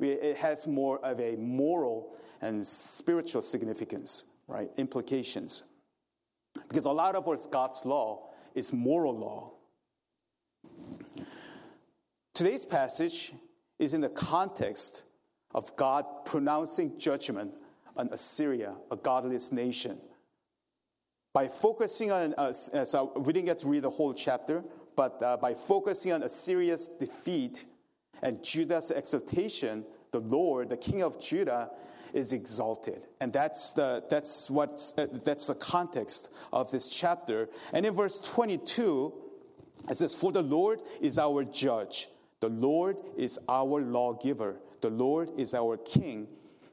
it 0.00 0.36
has 0.38 0.66
more 0.66 0.98
of 1.04 1.20
a 1.20 1.36
moral 1.36 2.14
and 2.40 2.66
spiritual 2.66 3.42
significance, 3.42 4.24
right? 4.46 4.70
Implications. 4.76 5.62
Because 6.68 6.84
a 6.84 6.90
lot 6.90 7.14
of 7.14 7.26
what 7.26 7.38
God's 7.50 7.84
law 7.84 8.30
is 8.54 8.72
moral 8.72 9.16
law. 9.16 9.52
Today's 12.34 12.64
passage 12.64 13.32
is 13.78 13.94
in 13.94 14.00
the 14.00 14.08
context 14.08 15.04
of 15.54 15.74
God 15.76 16.04
pronouncing 16.24 16.98
judgment 16.98 17.52
on 17.96 18.08
Assyria, 18.12 18.74
a 18.90 18.96
godless 18.96 19.50
nation. 19.50 19.98
By 21.34 21.48
focusing 21.48 22.10
on, 22.10 22.34
uh, 22.34 22.52
so 22.52 23.12
we 23.16 23.32
didn't 23.32 23.46
get 23.46 23.58
to 23.60 23.68
read 23.68 23.82
the 23.82 23.90
whole 23.90 24.14
chapter, 24.14 24.62
but 24.96 25.22
uh, 25.22 25.36
by 25.36 25.54
focusing 25.54 26.12
on 26.12 26.22
Assyria's 26.22 26.86
defeat 26.86 27.64
and 28.22 28.42
Judah's 28.42 28.90
exaltation, 28.90 29.84
the 30.10 30.20
Lord, 30.20 30.68
the 30.68 30.76
King 30.76 31.02
of 31.02 31.20
Judah, 31.20 31.70
is 32.12 32.32
exalted. 32.32 33.04
And 33.20 33.32
that's 33.32 33.72
the, 33.72 34.02
that's, 34.08 34.50
what, 34.50 34.92
uh, 34.96 35.06
that's 35.24 35.46
the 35.46 35.54
context 35.54 36.30
of 36.52 36.70
this 36.70 36.88
chapter. 36.88 37.48
And 37.72 37.84
in 37.84 37.94
verse 37.94 38.18
22, 38.18 39.12
it 39.90 39.96
says, 39.96 40.14
For 40.14 40.32
the 40.32 40.42
Lord 40.42 40.80
is 41.00 41.18
our 41.18 41.44
judge, 41.44 42.08
the 42.40 42.48
Lord 42.48 42.98
is 43.16 43.38
our 43.48 43.80
lawgiver, 43.80 44.60
the 44.80 44.90
Lord 44.90 45.30
is 45.36 45.54
our 45.54 45.76
king. 45.76 46.28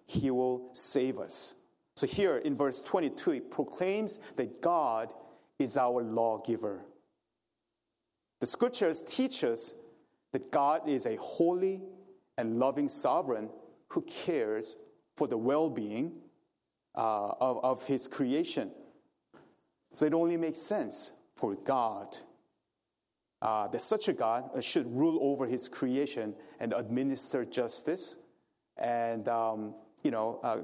He 0.08 0.30
will 0.30 0.70
save 0.74 1.18
us. 1.18 1.56
So 1.96 2.06
here 2.06 2.38
in 2.38 2.54
verse 2.56 2.82
22, 2.82 3.32
it 3.32 3.52
proclaims 3.52 4.20
that 4.36 4.62
God 4.62 5.14
is 5.58 5.78
our 5.78 6.04
lawgiver. 6.04 6.86
The 8.42 8.48
scriptures 8.48 9.02
teach 9.02 9.44
us 9.44 9.74
that 10.36 10.52
God 10.52 10.90
is 10.90 11.06
a 11.06 11.16
holy 11.16 11.82
and 12.38 12.58
loving 12.58 12.90
sovereign 12.90 13.50
who 13.88 14.02
cares 14.02 14.76
for 15.16 15.30
the 15.30 15.38
well 15.38 15.70
being 15.70 16.12
uh, 16.94 17.30
of, 17.40 17.64
of 17.64 17.88
his 17.88 18.10
creation. 18.10 18.70
So 19.94 20.06
it 20.06 20.14
only 20.14 20.36
makes 20.36 20.60
sense 20.60 21.14
for 21.38 21.56
God 21.56 22.18
uh, 23.42 23.70
that 23.70 23.82
such 23.82 24.10
a 24.10 24.14
God 24.14 24.62
should 24.62 24.88
rule 24.88 25.20
over 25.22 25.46
his 25.46 25.70
creation 25.70 26.36
and 26.60 26.74
administer 26.74 27.46
justice 27.46 28.18
and, 28.76 29.26
um, 29.30 29.74
you 30.04 30.12
know, 30.12 30.42
uh, 30.44 30.58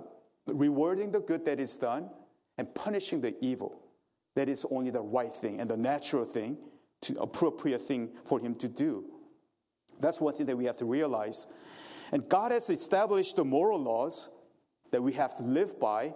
rewarding 0.53 1.13
the 1.13 1.21
good 1.21 1.45
that 1.45 1.61
is 1.61 1.77
done 1.77 2.09
and 2.57 2.75
punishing 2.75 3.21
the 3.21 3.37
evil. 3.39 3.79
That 4.35 4.49
is 4.49 4.65
only 4.69 4.91
the 4.91 4.99
right 4.99 5.33
thing 5.33 5.61
and 5.61 5.69
the 5.69 5.77
natural 5.77 6.25
thing, 6.25 6.57
to 7.03 7.21
appropriate 7.21 7.81
thing 7.81 8.09
for 8.25 8.37
him 8.37 8.53
to 8.55 8.67
do. 8.67 9.05
That's 10.01 10.19
one 10.19 10.33
thing 10.33 10.47
that 10.47 10.57
we 10.57 10.65
have 10.65 10.77
to 10.77 10.85
realize. 10.85 11.47
And 12.11 12.27
God 12.27 12.51
has 12.51 12.69
established 12.69 13.35
the 13.37 13.45
moral 13.45 13.79
laws 13.79 14.29
that 14.91 15.01
we 15.01 15.13
have 15.13 15.33
to 15.35 15.43
live 15.43 15.79
by, 15.79 16.13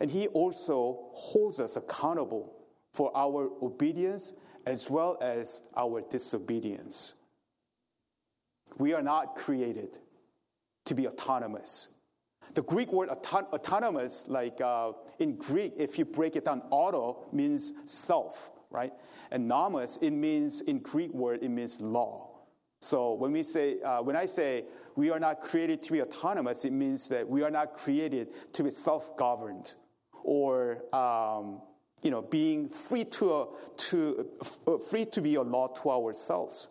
and 0.00 0.10
He 0.10 0.26
also 0.28 1.10
holds 1.12 1.60
us 1.60 1.76
accountable 1.76 2.56
for 2.92 3.16
our 3.16 3.50
obedience 3.62 4.32
as 4.66 4.90
well 4.90 5.18
as 5.20 5.62
our 5.76 6.00
disobedience. 6.00 7.14
We 8.78 8.94
are 8.94 9.02
not 9.02 9.36
created 9.36 9.98
to 10.86 10.94
be 10.94 11.06
autonomous. 11.06 11.88
The 12.54 12.62
Greek 12.62 12.92
word 12.92 13.08
auton- 13.08 13.46
autonomous, 13.52 14.28
like 14.28 14.60
uh, 14.60 14.92
in 15.18 15.36
Greek, 15.36 15.74
if 15.76 15.98
you 15.98 16.04
break 16.04 16.36
it 16.36 16.44
down, 16.44 16.62
auto 16.70 17.26
means 17.32 17.72
self, 17.86 18.50
right? 18.70 18.92
And 19.30 19.48
nomos, 19.48 19.98
it 20.02 20.10
means, 20.10 20.60
in 20.62 20.80
Greek 20.80 21.12
word, 21.14 21.42
it 21.42 21.48
means 21.48 21.80
law. 21.80 22.31
So 22.82 23.12
when 23.12 23.30
we 23.30 23.44
say, 23.44 23.80
uh, 23.80 24.02
when 24.02 24.16
I 24.16 24.26
say 24.26 24.64
we 24.96 25.10
are 25.10 25.20
not 25.20 25.40
created 25.40 25.84
to 25.84 25.92
be 25.92 26.02
autonomous, 26.02 26.64
it 26.64 26.72
means 26.72 27.08
that 27.10 27.28
we 27.28 27.44
are 27.44 27.50
not 27.50 27.74
created 27.74 28.28
to 28.54 28.64
be 28.64 28.70
self-governed 28.70 29.72
or 30.24 30.82
um, 30.92 31.62
you 32.02 32.10
know, 32.10 32.22
being 32.22 32.68
free 32.68 33.04
to, 33.04 33.34
uh, 33.34 33.46
to, 33.76 34.28
uh, 34.66 34.78
free 34.78 35.04
to 35.04 35.20
be 35.20 35.36
a 35.36 35.42
law 35.42 35.68
to 35.68 35.92
ourselves. 35.92 36.66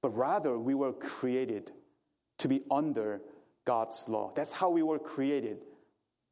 But 0.00 0.10
rather, 0.10 0.60
we 0.60 0.74
were 0.74 0.92
created 0.92 1.72
to 2.38 2.46
be 2.46 2.62
under 2.70 3.20
God's 3.64 4.08
law. 4.08 4.30
That's 4.32 4.52
how 4.52 4.70
we 4.70 4.84
were 4.84 5.00
created. 5.00 5.58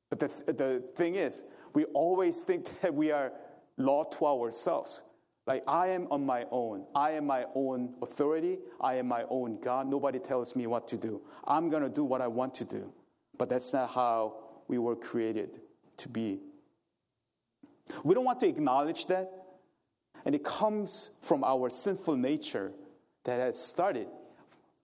But 0.08 0.20
the, 0.20 0.52
the 0.52 0.80
thing 0.94 1.16
is, 1.16 1.42
we 1.72 1.84
always 1.86 2.44
think 2.44 2.68
that 2.80 2.94
we 2.94 3.10
are 3.10 3.32
law 3.76 4.04
to 4.04 4.26
ourselves. 4.26 5.02
Like, 5.46 5.62
I 5.68 5.88
am 5.88 6.08
on 6.10 6.24
my 6.24 6.46
own. 6.50 6.86
I 6.94 7.12
am 7.12 7.26
my 7.26 7.44
own 7.54 7.94
authority. 8.00 8.58
I 8.80 8.94
am 8.94 9.08
my 9.08 9.24
own 9.28 9.56
God. 9.60 9.86
Nobody 9.88 10.18
tells 10.18 10.56
me 10.56 10.66
what 10.66 10.88
to 10.88 10.96
do. 10.96 11.20
I'm 11.46 11.68
going 11.68 11.82
to 11.82 11.90
do 11.90 12.02
what 12.02 12.22
I 12.22 12.28
want 12.28 12.54
to 12.56 12.64
do. 12.64 12.92
But 13.36 13.50
that's 13.50 13.72
not 13.72 13.90
how 13.90 14.36
we 14.68 14.78
were 14.78 14.96
created 14.96 15.60
to 15.98 16.08
be. 16.08 16.40
We 18.02 18.14
don't 18.14 18.24
want 18.24 18.40
to 18.40 18.48
acknowledge 18.48 19.06
that. 19.06 19.30
And 20.24 20.34
it 20.34 20.42
comes 20.42 21.10
from 21.20 21.44
our 21.44 21.68
sinful 21.68 22.16
nature 22.16 22.72
that 23.24 23.40
has 23.40 23.58
started 23.58 24.06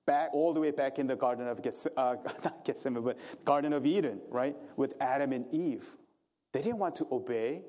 back 0.05 0.31
all 0.35 0.53
the 0.53 0.61
way 0.61 0.71
back 0.71 0.99
in 0.99 1.07
the 1.07 1.17
Garden 1.17 1.47
of 1.49 1.63
Geth- 1.63 1.87
uh, 1.97 2.17
not 2.45 2.65
Gethsemane, 2.65 3.03
but 3.03 3.19
Garden 3.45 3.73
of 3.73 3.87
Eden, 3.87 4.21
right? 4.29 4.57
With 4.77 4.93
Adam 5.01 5.33
and 5.33 5.47
Eve. 5.55 5.97
They 6.53 6.61
didn't 6.61 6.79
want 6.79 6.97
to 6.97 7.07
obey 7.11 7.63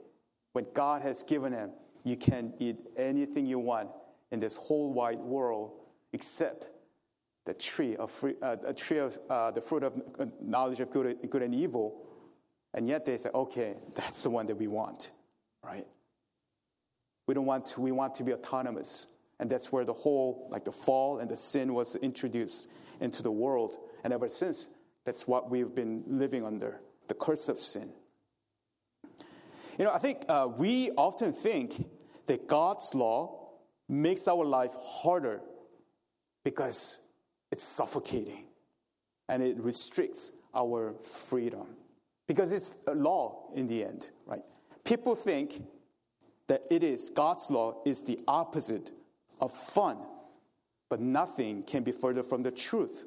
when 0.52 0.66
God 0.74 1.02
has 1.04 1.24
given 1.24 1.54
them 1.54 1.72
you 2.04 2.18
can 2.18 2.54
eat 2.60 2.78
anything 2.98 3.46
you 3.46 3.60
want 3.60 3.90
in 4.32 4.40
this 4.40 4.56
whole 4.56 4.94
wide 4.94 5.20
world 5.20 5.74
except 6.14 6.68
the 7.46 7.54
tree 7.54 7.96
of 7.96 8.12
free, 8.12 8.36
uh, 8.42 8.56
a 8.66 8.74
tree 8.74 9.00
of 9.00 9.18
uh, 9.30 9.52
the 9.52 9.62
fruit 9.62 9.84
of 9.84 10.02
knowledge 10.42 10.80
of 10.80 10.92
good, 10.92 11.18
good 11.30 11.42
and 11.42 11.56
evil. 11.56 12.06
And 12.74 12.88
yet 12.88 13.06
they 13.06 13.18
say, 13.18 13.30
okay, 13.34 13.76
that's 13.96 14.22
the 14.22 14.30
one 14.30 14.46
that 14.48 14.56
we 14.56 14.68
want, 14.68 15.12
right? 15.64 15.86
We 17.28 17.34
don't 17.34 17.46
want 17.46 17.66
to, 17.68 17.82
we 17.82 17.92
want 17.92 18.16
to 18.16 18.24
be 18.24 18.34
autonomous. 18.34 19.08
And 19.40 19.50
that's 19.50 19.72
where 19.72 19.86
the 19.86 19.94
whole, 19.94 20.48
like 20.52 20.66
the 20.66 20.72
fall 20.72 21.20
and 21.20 21.30
the 21.30 21.36
sin 21.36 21.74
was 21.74 21.96
introduced 21.96 22.68
into 23.00 23.24
the 23.24 23.32
world. 23.32 23.76
And 24.04 24.14
ever 24.14 24.30
since, 24.30 24.68
that's 25.04 25.28
what 25.28 25.50
we've 25.50 25.74
been 25.74 26.04
living 26.08 26.46
under 26.46 26.80
the 27.08 27.16
curse 27.16 27.50
of 27.50 27.60
sin. 27.60 27.92
You 29.78 29.86
know, 29.86 29.94
I 29.94 30.00
think 30.00 30.24
uh, 30.28 30.50
we 30.56 30.92
often 30.92 31.32
think 31.32 31.86
that 32.28 32.48
God's 32.48 32.94
law 32.94 33.52
makes 33.88 34.28
our 34.28 34.46
life 34.46 34.74
harder 34.84 35.42
because 36.44 37.00
it's 37.52 37.64
suffocating 37.64 38.46
and 39.28 39.44
it 39.44 39.58
restricts 39.60 40.32
our 40.54 40.94
freedom 40.94 41.68
because 42.28 42.52
it's 42.52 42.78
a 42.88 42.96
law 42.96 43.50
in 43.56 43.68
the 43.68 43.84
end, 43.84 44.10
right? 44.26 44.44
People 44.84 45.16
think 45.16 45.62
that 46.48 46.64
it 46.70 46.84
is 46.84 47.10
God's 47.10 47.50
law 47.50 47.82
is 47.86 48.02
the 48.04 48.20
opposite 48.28 48.92
of 49.40 49.52
fun, 49.52 49.98
but 50.90 51.00
nothing 51.00 51.64
can 51.64 51.84
be 51.84 51.92
further 51.92 52.24
from 52.24 52.44
the 52.44 52.52
truth. 52.52 53.06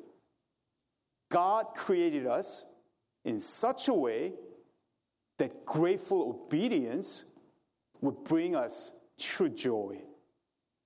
God 1.30 1.66
created 1.74 2.26
us 2.26 2.64
in 3.24 3.40
such 3.40 3.88
a 3.88 3.94
way 3.94 4.34
that 5.38 5.64
grateful 5.64 6.40
obedience 6.46 7.24
would 8.00 8.22
bring 8.24 8.54
us 8.54 8.92
true 9.18 9.48
joy. 9.48 10.00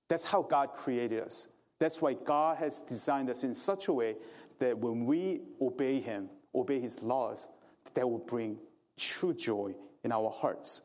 That's 0.07 0.25
how 0.25 0.41
God 0.41 0.73
created 0.73 1.21
us. 1.21 1.47
That's 1.79 2.01
why 2.01 2.13
God 2.13 2.57
has 2.57 2.81
designed 2.81 3.29
us 3.29 3.43
in 3.43 3.53
such 3.53 3.87
a 3.87 3.93
way 3.93 4.15
that 4.59 4.77
when 4.77 5.05
we 5.05 5.41
obey 5.61 5.99
Him, 5.99 6.29
obey 6.53 6.79
His 6.79 7.01
laws, 7.01 7.47
that 7.93 8.09
will 8.09 8.19
bring 8.19 8.57
true 8.97 9.33
joy 9.33 9.73
in 10.03 10.11
our 10.11 10.29
hearts. 10.29 10.81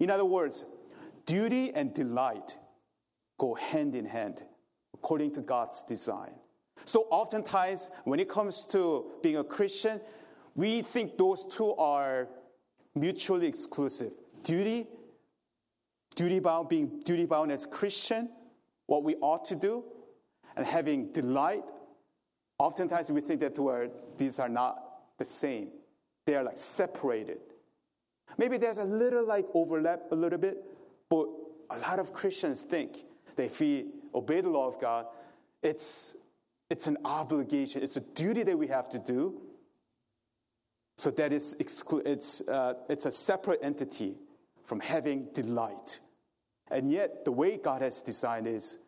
In 0.00 0.10
other 0.10 0.24
words, 0.24 0.64
duty 1.26 1.72
and 1.74 1.92
delight 1.92 2.56
go 3.38 3.54
hand 3.54 3.94
in 3.94 4.06
hand 4.06 4.42
according 4.94 5.32
to 5.34 5.40
God's 5.40 5.82
design. 5.82 6.32
So 6.84 7.06
oftentimes, 7.10 7.90
when 8.04 8.18
it 8.18 8.28
comes 8.28 8.64
to 8.66 9.10
being 9.22 9.36
a 9.36 9.44
Christian, 9.44 10.00
we 10.54 10.82
think 10.82 11.18
those 11.18 11.44
two 11.44 11.74
are 11.74 12.28
mutually 12.94 13.46
exclusive. 13.46 14.12
Duty, 14.42 14.86
duty 16.14 16.40
bound, 16.40 16.68
being 16.68 17.00
duty 17.04 17.26
bound 17.26 17.52
as 17.52 17.66
Christian, 17.66 18.28
what 18.86 19.04
we 19.04 19.16
ought 19.16 19.44
to 19.46 19.56
do, 19.56 19.84
and 20.56 20.66
having 20.66 21.12
delight. 21.12 21.62
Oftentimes 22.58 23.10
we 23.12 23.20
think 23.20 23.40
that 23.40 23.58
where 23.58 23.88
these 24.16 24.38
are 24.40 24.48
not 24.48 24.82
the 25.18 25.24
same. 25.24 25.68
They 26.26 26.34
are 26.34 26.42
like 26.42 26.56
separated. 26.56 27.38
Maybe 28.36 28.56
there's 28.56 28.78
a 28.78 28.84
little 28.84 29.26
like 29.26 29.46
overlap 29.54 30.02
a 30.10 30.14
little 30.14 30.38
bit, 30.38 30.58
but 31.08 31.28
a 31.70 31.78
lot 31.78 31.98
of 31.98 32.12
Christians 32.12 32.62
think 32.62 33.04
that 33.36 33.44
if 33.44 33.60
we 33.60 33.86
obey 34.14 34.40
the 34.40 34.50
law 34.50 34.66
of 34.66 34.80
God, 34.80 35.06
it's, 35.62 36.16
it's 36.70 36.86
an 36.86 36.98
obligation, 37.04 37.82
it's 37.82 37.96
a 37.96 38.00
duty 38.00 38.42
that 38.42 38.58
we 38.58 38.68
have 38.68 38.88
to 38.90 38.98
do 38.98 39.40
so 40.98 41.12
that 41.12 41.32
is 41.32 41.54
exclu- 41.60 42.04
it's, 42.04 42.40
uh, 42.48 42.74
it's 42.88 43.06
a 43.06 43.12
separate 43.12 43.60
entity 43.62 44.16
from 44.64 44.80
having 44.80 45.28
delight. 45.32 46.00
And 46.72 46.90
yet, 46.90 47.24
the 47.24 47.30
way 47.30 47.56
God 47.56 47.82
has 47.82 48.02
designed 48.02 48.48
is 48.48 48.78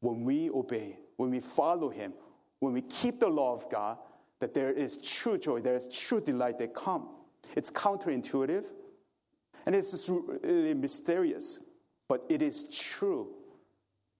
when 0.00 0.22
we 0.22 0.50
obey, 0.50 0.98
when 1.16 1.30
we 1.30 1.40
follow 1.40 1.88
Him, 1.88 2.12
when 2.60 2.74
we 2.74 2.82
keep 2.82 3.20
the 3.20 3.28
law 3.28 3.54
of 3.54 3.70
God, 3.70 3.96
that 4.38 4.52
there 4.52 4.70
is 4.70 4.98
true 4.98 5.38
joy, 5.38 5.60
there 5.60 5.74
is 5.74 5.86
true 5.86 6.20
delight 6.20 6.58
that 6.58 6.74
come. 6.74 7.08
It's 7.56 7.70
counterintuitive 7.70 8.66
and 9.64 9.74
it's 9.74 10.10
really 10.44 10.74
mysterious, 10.74 11.58
but 12.06 12.22
it 12.28 12.42
is 12.42 12.64
true. 12.70 13.34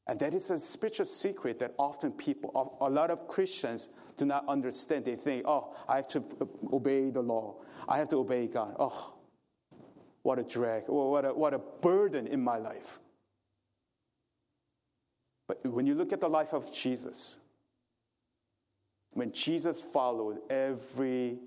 And 0.06 0.18
that 0.20 0.34
is 0.34 0.50
a 0.50 0.58
spiritual 0.58 1.06
secret 1.06 1.58
that 1.58 1.74
often 1.78 2.12
people, 2.12 2.76
a 2.80 2.88
lot 2.88 3.10
of 3.10 3.26
Christians, 3.26 3.88
do 4.16 4.24
not 4.24 4.48
understand. 4.48 5.04
They 5.04 5.16
think, 5.16 5.44
oh, 5.46 5.74
I 5.88 5.96
have 5.96 6.08
to 6.08 6.24
uh, 6.40 6.44
obey 6.72 7.10
the 7.10 7.22
law, 7.22 7.56
I 7.88 7.98
have 7.98 8.08
to 8.10 8.16
obey 8.16 8.46
God. 8.46 8.76
Oh, 8.78 9.14
what 10.22 10.38
a 10.38 10.42
drag, 10.42 10.84
what 10.86 11.24
a, 11.24 11.32
what 11.32 11.54
a 11.54 11.58
burden 11.58 12.26
in 12.26 12.42
my 12.42 12.58
life. 12.58 12.98
But 15.48 15.64
when 15.64 15.86
you 15.86 15.94
look 15.94 16.12
at 16.12 16.20
the 16.20 16.28
life 16.28 16.52
of 16.52 16.72
Jesus, 16.72 17.36
when 19.12 19.30
Jesus 19.32 19.80
followed 19.80 20.38
every, 20.50 21.38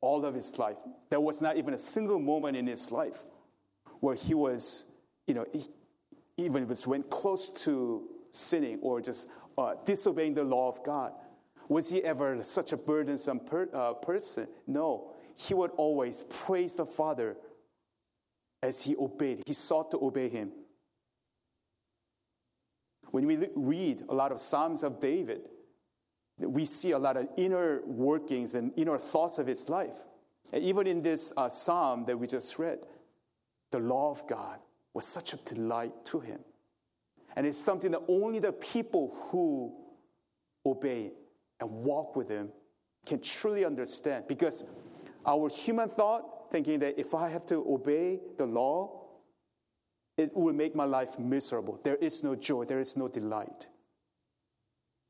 all 0.00 0.24
of 0.24 0.34
his 0.34 0.58
life, 0.58 0.76
there 1.08 1.20
was 1.20 1.40
not 1.40 1.56
even 1.56 1.74
a 1.74 1.78
single 1.78 2.18
moment 2.18 2.56
in 2.56 2.66
his 2.66 2.90
life 2.90 3.22
where 4.00 4.16
he 4.16 4.34
was, 4.34 4.84
you 5.26 5.34
know, 5.34 5.46
he, 5.52 5.64
even 6.36 6.66
was 6.68 6.86
went 6.86 7.10
close 7.10 7.48
to 7.50 8.08
sinning 8.32 8.78
or 8.82 9.00
just 9.00 9.28
uh, 9.56 9.74
disobeying 9.84 10.34
the 10.34 10.44
law 10.44 10.68
of 10.68 10.82
God. 10.82 11.12
Was 11.68 11.88
he 11.88 12.02
ever 12.04 12.42
such 12.44 12.72
a 12.72 12.76
burdensome 12.76 13.40
per, 13.40 13.68
uh, 13.72 13.94
person? 13.94 14.48
No. 14.66 15.12
He 15.36 15.54
would 15.54 15.70
always 15.76 16.24
praise 16.28 16.74
the 16.74 16.86
Father 16.86 17.36
as 18.62 18.82
he 18.82 18.96
obeyed. 18.96 19.42
He 19.46 19.52
sought 19.52 19.90
to 19.92 20.04
obey 20.04 20.28
him. 20.28 20.52
When 23.10 23.26
we 23.26 23.38
read 23.54 24.04
a 24.08 24.14
lot 24.14 24.32
of 24.32 24.40
Psalms 24.40 24.82
of 24.82 25.00
David, 25.00 25.42
we 26.38 26.64
see 26.64 26.90
a 26.90 26.98
lot 26.98 27.16
of 27.16 27.28
inner 27.36 27.80
workings 27.86 28.54
and 28.54 28.72
inner 28.76 28.98
thoughts 28.98 29.38
of 29.38 29.46
his 29.46 29.68
life. 29.68 29.94
And 30.52 30.62
even 30.64 30.86
in 30.86 31.02
this 31.02 31.32
uh, 31.36 31.48
psalm 31.48 32.04
that 32.06 32.18
we 32.18 32.26
just 32.26 32.58
read, 32.58 32.80
the 33.70 33.78
law 33.78 34.10
of 34.10 34.26
God 34.26 34.58
was 34.94 35.06
such 35.06 35.32
a 35.32 35.36
delight 35.38 35.92
to 36.06 36.20
him. 36.20 36.38
And 37.36 37.46
it's 37.46 37.58
something 37.58 37.90
that 37.90 38.02
only 38.08 38.38
the 38.38 38.52
people 38.52 39.14
who 39.30 39.74
obey 40.64 41.12
and 41.60 41.70
walk 41.70 42.16
with 42.16 42.28
him 42.28 42.50
can 43.04 43.20
truly 43.20 43.64
understand. 43.64 44.24
Because 44.28 44.64
our 45.26 45.48
human 45.48 45.88
thought, 45.88 46.50
thinking 46.50 46.78
that 46.78 46.98
if 46.98 47.14
I 47.14 47.28
have 47.28 47.44
to 47.46 47.56
obey 47.68 48.20
the 48.38 48.46
law, 48.46 49.00
it 50.16 50.34
will 50.34 50.52
make 50.52 50.76
my 50.76 50.84
life 50.84 51.18
miserable. 51.18 51.80
There 51.82 51.96
is 51.96 52.22
no 52.22 52.36
joy, 52.36 52.64
there 52.64 52.78
is 52.78 52.96
no 52.96 53.08
delight. 53.08 53.66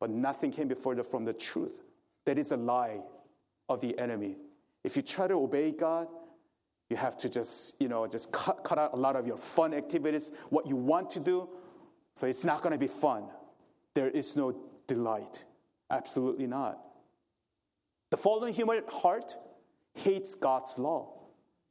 But 0.01 0.11
nothing 0.11 0.51
came 0.51 0.69
before 0.69 0.95
the, 0.95 1.05
from 1.05 1.27
the 1.27 1.35
truth. 1.35 1.83
That 2.25 2.39
is 2.39 2.53
a 2.53 2.57
lie 2.57 3.01
of 3.69 3.81
the 3.81 3.99
enemy. 3.99 4.37
If 4.83 4.97
you 4.97 5.03
try 5.03 5.29
to 5.29 5.35
obey 5.35 5.73
God, 5.73 6.09
you 6.95 7.01
have 7.01 7.17
to 7.17 7.29
just, 7.29 7.75
you 7.81 7.89
know, 7.89 8.07
just 8.07 8.31
cut, 8.31 8.63
cut 8.63 8.79
out 8.79 8.95
a 8.95 8.97
lot 8.97 9.17
of 9.17 9.27
your 9.27 9.37
fun 9.37 9.75
activities, 9.75 10.31
what 10.51 10.65
you 10.69 10.77
want 10.77 11.11
to 11.11 11.19
do. 11.19 11.49
So 12.15 12.29
it's 12.29 12.45
not 12.45 12.63
going 12.63 12.73
to 12.73 12.79
be 12.79 12.87
fun. 12.87 13.25
There 13.95 14.09
is 14.09 14.37
no 14.37 14.55
delight. 14.87 15.45
Absolutely 15.91 16.47
not. 16.47 16.79
The 18.13 18.17
fallen 18.17 18.53
human 18.53 18.85
heart 18.89 19.37
hates 19.95 20.37
God's 20.37 20.79
law 20.79 21.13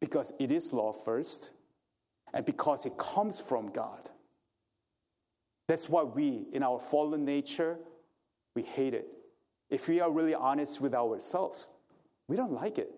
because 0.01 0.33
it 0.41 0.51
is 0.51 0.73
law 0.73 0.91
first 0.91 1.51
and 2.33 2.45
because 2.45 2.85
it 2.85 2.97
comes 2.97 3.39
from 3.39 3.69
God. 3.69 4.09
That's 5.69 5.87
why 5.87 6.03
we, 6.03 6.47
in 6.51 6.63
our 6.63 6.81
fallen 6.81 7.23
nature, 7.23 7.77
we 8.55 8.63
hate 8.63 8.93
it. 8.93 9.07
If 9.69 9.87
we 9.87 10.01
are 10.01 10.11
really 10.11 10.35
honest 10.35 10.81
with 10.81 10.93
ourselves, 10.93 11.69
we 12.27 12.35
don't 12.35 12.51
like 12.51 12.77
it. 12.77 12.93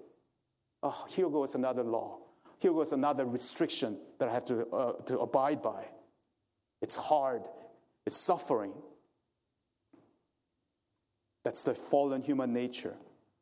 Oh, 0.88 1.06
here 1.10 1.28
goes 1.30 1.56
another 1.56 1.82
law. 1.82 2.20
Here 2.60 2.72
goes 2.72 2.92
another 2.92 3.26
restriction 3.26 3.98
that 4.20 4.30
I 4.30 4.34
have 4.34 4.46
to, 4.46 4.68
uh, 4.68 4.92
to 5.06 5.18
abide 5.18 5.64
by. 5.64 5.84
It's 6.80 6.96
hard, 6.96 7.48
it's 8.06 8.16
suffering. 8.16 8.72
That's 11.44 11.64
the 11.64 11.74
fallen 11.74 12.22
human 12.22 12.54
nature. 12.54 12.94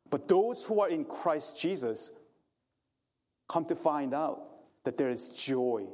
But 0.08 0.26
those 0.26 0.64
who 0.64 0.80
are 0.80 0.88
in 0.88 1.04
Christ 1.04 1.60
Jesus 1.60 2.10
come 3.46 3.66
to 3.66 3.76
find 3.76 4.14
out 4.14 4.40
that 4.84 4.96
there 4.96 5.10
is 5.10 5.28
joy 5.28 5.84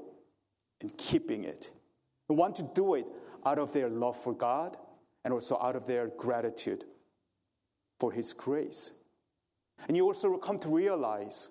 in 0.80 0.88
keeping 0.90 1.42
it. 1.42 1.72
They 2.28 2.36
want 2.36 2.54
to 2.56 2.62
do 2.62 2.94
it 2.94 3.06
out 3.44 3.58
of 3.58 3.72
their 3.72 3.88
love 3.88 4.16
for 4.22 4.32
God 4.32 4.76
and 5.24 5.34
also 5.34 5.58
out 5.60 5.74
of 5.74 5.88
their 5.88 6.06
gratitude 6.06 6.84
for 7.98 8.12
His 8.12 8.32
grace. 8.32 8.92
And 9.88 9.96
you 9.96 10.04
also 10.06 10.36
come 10.38 10.58
to 10.60 10.68
realize 10.68 11.48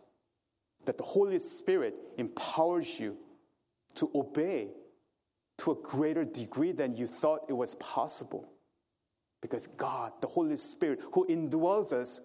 that 0.86 0.98
the 0.98 1.04
Holy 1.04 1.40
Spirit 1.40 1.96
empowers 2.18 3.00
you 3.00 3.18
to 3.96 4.10
obey 4.16 4.70
to 5.58 5.72
a 5.72 5.76
greater 5.76 6.24
degree 6.24 6.72
than 6.72 6.96
you 6.96 7.06
thought 7.06 7.46
it 7.50 7.54
was 7.54 7.76
possible. 7.76 8.50
Because 9.42 9.68
God, 9.68 10.14
the 10.22 10.28
Holy 10.28 10.58
Spirit, 10.58 11.00
who 11.14 11.26
indwells 11.28 11.94
us, 11.94 12.22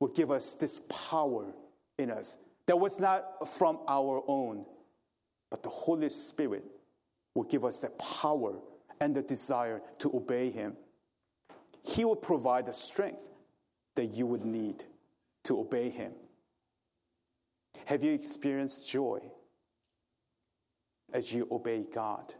will 0.00 0.08
give 0.08 0.30
us 0.30 0.54
this 0.54 0.80
power 0.88 1.52
in 1.98 2.10
us 2.10 2.36
that 2.66 2.78
was 2.78 3.00
not 3.00 3.48
from 3.48 3.78
our 3.88 4.22
own, 4.26 4.64
but 5.50 5.62
the 5.62 5.68
Holy 5.68 6.08
Spirit 6.08 6.64
will 7.34 7.44
give 7.44 7.64
us 7.64 7.80
the 7.80 7.90
power 7.90 8.54
and 9.00 9.14
the 9.14 9.22
desire 9.22 9.80
to 9.98 10.14
obey 10.14 10.50
Him. 10.50 10.76
He 11.84 12.04
will 12.04 12.16
provide 12.16 12.66
the 12.66 12.72
strength 12.72 13.28
that 13.96 14.06
you 14.06 14.26
would 14.26 14.44
need 14.44 14.84
to 15.44 15.58
obey 15.58 15.88
Him. 15.88 16.12
Have 17.86 18.02
you 18.02 18.12
experienced 18.12 18.88
joy 18.88 19.20
as 21.12 21.32
you 21.32 21.48
obey 21.50 21.84
God? 21.92 22.34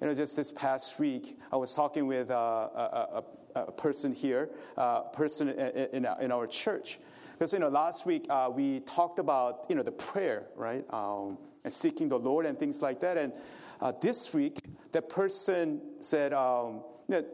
You 0.00 0.08
know, 0.08 0.14
just 0.14 0.36
this 0.36 0.52
past 0.52 0.98
week, 0.98 1.38
I 1.52 1.56
was 1.56 1.74
talking 1.74 2.06
with 2.06 2.30
uh, 2.30 2.34
a, 2.34 3.22
a, 3.54 3.60
a, 3.60 3.72
person 3.72 4.12
here, 4.12 4.50
a 4.76 4.80
uh, 4.80 5.00
person 5.02 5.48
in, 5.48 6.06
in, 6.20 6.32
our 6.32 6.46
church, 6.46 6.98
because, 7.32 7.52
you 7.52 7.58
know, 7.58 7.68
last 7.68 8.04
week 8.04 8.26
uh, 8.28 8.50
we 8.52 8.80
talked 8.80 9.18
about, 9.18 9.66
you 9.68 9.76
know, 9.76 9.82
the 9.82 9.92
prayer, 9.92 10.46
right? 10.56 10.84
Um, 10.90 11.38
and 11.64 11.72
seeking 11.72 12.08
the 12.08 12.18
Lord 12.18 12.46
and 12.46 12.58
things 12.58 12.82
like 12.82 13.00
that. 13.00 13.16
And 13.16 13.32
uh, 13.80 13.92
this 14.00 14.34
week, 14.34 14.58
that 14.92 15.08
person 15.08 15.80
said, 16.00 16.32
um, 16.32 16.82
you 17.08 17.24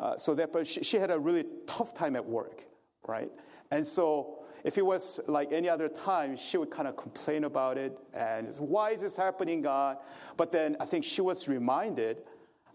know, 0.00 0.16
so 0.16 0.34
that 0.34 0.66
she, 0.66 0.82
she 0.82 0.96
had 0.96 1.10
a 1.10 1.18
really 1.18 1.44
tough 1.66 1.94
time 1.94 2.16
at 2.16 2.24
work, 2.24 2.64
right? 3.06 3.30
And 3.70 3.86
so 3.86 4.39
if 4.64 4.78
it 4.78 4.84
was 4.84 5.20
like 5.26 5.52
any 5.52 5.68
other 5.68 5.88
time, 5.88 6.36
she 6.36 6.56
would 6.56 6.70
kind 6.70 6.88
of 6.88 6.96
complain 6.96 7.44
about 7.44 7.78
it 7.78 7.98
and 8.12 8.54
why 8.58 8.90
is 8.90 9.00
this 9.00 9.16
happening, 9.16 9.62
God? 9.62 9.98
But 10.36 10.52
then 10.52 10.76
I 10.80 10.84
think 10.84 11.04
she 11.04 11.20
was 11.20 11.48
reminded, 11.48 12.22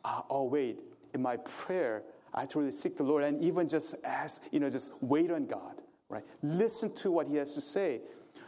uh, 0.04 0.22
oh 0.30 0.44
wait, 0.44 0.80
in 1.14 1.22
my 1.22 1.38
prayer, 1.38 2.04
I 2.34 2.48
really 2.54 2.72
seek 2.72 2.98
the 2.98 3.04
Lord 3.04 3.24
and 3.24 3.42
even 3.42 3.70
just 3.70 3.96
ask, 4.04 4.42
you 4.52 4.60
know, 4.60 4.70
just 4.70 4.92
wait 5.02 5.32
on 5.32 5.46
God 5.46 5.82
right? 6.10 6.24
Listen 6.42 6.94
to 6.96 7.12
what 7.12 7.28
he 7.28 7.36
has 7.36 7.54
to 7.56 7.62
say. 7.62 8.02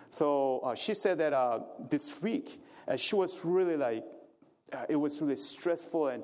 So 0.10 0.60
uh, 0.60 0.76
she 0.76 0.94
said 0.94 1.18
that 1.20 1.34
uh, 1.34 1.60
this 1.90 2.22
week, 2.22 2.62
uh, 2.88 2.96
she 2.96 3.16
was 3.16 3.44
really 3.44 3.78
like, 3.78 4.04
uh, 4.72 4.86
it 4.90 4.96
was 4.96 5.22
really 5.22 5.36
stressful 5.36 6.08
and 6.08 6.24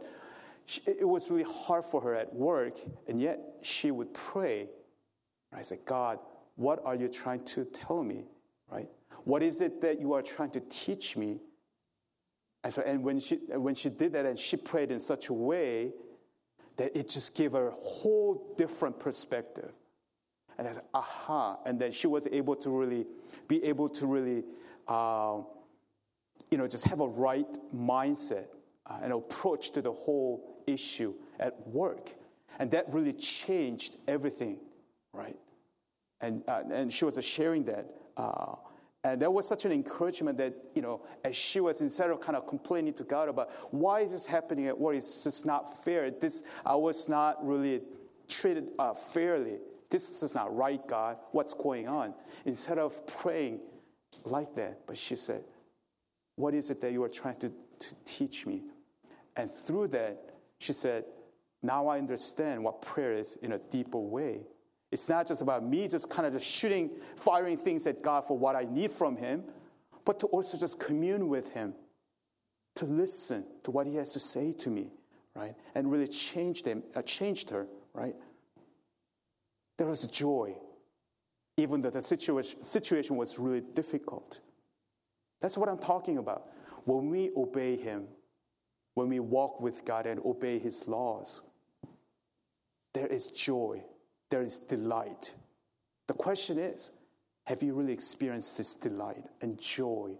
she, 0.65 0.81
it 0.85 1.07
was 1.07 1.29
really 1.29 1.43
hard 1.43 1.83
for 1.83 1.99
her 1.99 2.15
at 2.15 2.33
work, 2.33 2.77
and 3.09 3.19
yet 3.19 3.37
she 3.63 3.91
would 3.91 4.13
pray. 4.13 4.69
I 5.51 5.61
said, 5.61 5.79
God, 5.85 6.19
what 6.55 6.81
are 6.85 6.95
you 6.95 7.07
trying 7.07 7.41
to 7.41 7.65
tell 7.65 8.03
me, 8.03 8.25
right? 8.69 8.89
What 9.23 9.41
is 9.41 9.61
it 9.61 9.81
that 9.81 9.99
you 9.99 10.13
are 10.13 10.21
trying 10.21 10.51
to 10.51 10.59
teach 10.59 11.15
me? 11.15 11.39
And, 12.63 12.73
so, 12.73 12.81
and 12.85 13.03
when, 13.03 13.19
she, 13.19 13.35
when 13.35 13.75
she 13.75 13.89
did 13.89 14.13
that 14.13 14.25
and 14.25 14.37
she 14.37 14.57
prayed 14.57 14.91
in 14.91 14.99
such 14.99 15.29
a 15.29 15.33
way 15.33 15.91
that 16.77 16.95
it 16.97 17.09
just 17.09 17.35
gave 17.35 17.51
her 17.53 17.69
a 17.69 17.75
whole 17.75 18.53
different 18.57 18.99
perspective. 18.99 19.71
And 20.57 20.67
I 20.67 20.71
said, 20.71 20.83
aha. 20.93 21.59
And 21.65 21.79
then 21.79 21.91
she 21.91 22.07
was 22.07 22.27
able 22.31 22.55
to 22.57 22.69
really 22.69 23.05
be 23.47 23.63
able 23.63 23.89
to 23.89 24.05
really, 24.05 24.43
uh, 24.87 25.39
you 26.51 26.57
know, 26.57 26.67
just 26.67 26.85
have 26.85 26.99
a 26.99 27.07
right 27.07 27.47
mindset 27.75 28.45
uh, 28.85 28.99
and 29.01 29.11
approach 29.11 29.71
to 29.71 29.81
the 29.81 29.91
whole 29.91 30.63
issue 30.67 31.13
at 31.39 31.67
work. 31.67 32.11
And 32.59 32.69
that 32.71 32.93
really 32.93 33.13
changed 33.13 33.97
everything, 34.07 34.59
right? 35.11 35.37
And, 36.23 36.41
uh, 36.47 36.63
and 36.71 36.91
she 36.91 37.03
was 37.03 37.23
sharing 37.23 37.65
that. 37.65 37.85
Uh, 38.15 38.55
and 39.03 39.21
that 39.21 39.33
was 39.33 39.45
such 39.45 39.65
an 39.65 39.73
encouragement 39.73 40.37
that, 40.37 40.53
you 40.73 40.81
know, 40.81 41.01
as 41.25 41.35
she 41.35 41.59
was 41.59 41.81
instead 41.81 42.09
of 42.09 42.21
kind 42.21 42.37
of 42.37 42.47
complaining 42.47 42.93
to 42.93 43.03
God 43.03 43.27
about 43.27 43.51
why 43.73 43.99
is 43.99 44.13
this 44.13 44.25
happening 44.25 44.67
at 44.67 44.79
work, 44.79 44.95
it's 44.95 45.25
just 45.25 45.45
not 45.45 45.83
fair. 45.83 46.09
This, 46.09 46.43
I 46.65 46.75
was 46.75 47.09
not 47.09 47.45
really 47.45 47.81
treated 48.29 48.69
uh, 48.79 48.93
fairly. 48.93 49.57
This 49.89 50.23
is 50.23 50.33
not 50.33 50.55
right, 50.55 50.79
God. 50.87 51.17
What's 51.33 51.53
going 51.53 51.89
on? 51.89 52.13
Instead 52.45 52.79
of 52.79 53.05
praying 53.05 53.59
like 54.23 54.55
that, 54.55 54.87
but 54.87 54.97
she 54.97 55.17
said, 55.17 55.43
What 56.37 56.53
is 56.53 56.69
it 56.69 56.79
that 56.79 56.93
you 56.93 57.03
are 57.03 57.09
trying 57.09 57.39
to, 57.41 57.49
to 57.49 57.95
teach 58.05 58.45
me? 58.45 58.63
And 59.35 59.51
through 59.51 59.89
that, 59.89 60.29
she 60.57 60.71
said, 60.71 61.03
Now 61.61 61.87
I 61.87 61.97
understand 61.97 62.63
what 62.63 62.81
prayer 62.81 63.11
is 63.11 63.37
in 63.41 63.51
a 63.51 63.59
deeper 63.59 63.99
way. 63.99 64.43
It's 64.93 65.09
not 65.09 65.27
just 65.27 65.41
about 65.41 65.63
me 65.63 65.87
just 65.87 66.07
kind 66.07 66.27
of 66.27 66.33
just 66.33 66.45
shooting, 66.45 66.91
firing 67.15 67.57
things 67.57 67.87
at 67.87 68.03
God 68.03 68.25
for 68.25 68.37
what 68.37 68.55
I 68.55 68.65
need 68.69 68.91
from 68.91 69.17
Him, 69.17 69.43
but 70.05 70.19
to 70.19 70.27
also 70.27 70.55
just 70.55 70.79
commune 70.79 71.29
with 71.29 71.49
Him, 71.49 71.73
to 72.75 72.85
listen 72.85 73.43
to 73.63 73.71
what 73.71 73.87
He 73.87 73.95
has 73.95 74.13
to 74.13 74.19
say 74.19 74.53
to 74.53 74.69
me, 74.69 74.91
right? 75.33 75.55
And 75.73 75.91
really 75.91 76.07
change 76.07 76.61
them, 76.61 76.83
uh, 76.95 77.01
changed 77.01 77.49
her, 77.49 77.65
right? 77.95 78.13
There 79.79 79.87
was 79.87 80.03
joy, 80.03 80.57
even 81.57 81.81
though 81.81 81.89
the 81.89 82.01
situation, 82.03 82.61
situation 82.61 83.15
was 83.15 83.39
really 83.39 83.61
difficult. 83.61 84.41
That's 85.41 85.57
what 85.57 85.69
I'm 85.69 85.79
talking 85.79 86.19
about. 86.19 86.51
When 86.85 87.09
we 87.09 87.31
obey 87.35 87.77
Him, 87.77 88.09
when 88.93 89.09
we 89.09 89.19
walk 89.19 89.59
with 89.59 89.85
God 89.85 90.05
and 90.05 90.19
obey 90.23 90.59
His 90.59 90.87
laws, 90.87 91.41
there 92.93 93.07
is 93.07 93.25
joy 93.25 93.83
there 94.33 94.41
is 94.41 94.57
delight. 94.57 95.35
The 96.07 96.15
question 96.15 96.57
is 96.57 96.89
have 97.45 97.61
you 97.61 97.75
really 97.75 97.93
experienced 97.93 98.57
this 98.57 98.73
delight 98.73 99.27
and 99.41 99.61
joy 99.61 100.17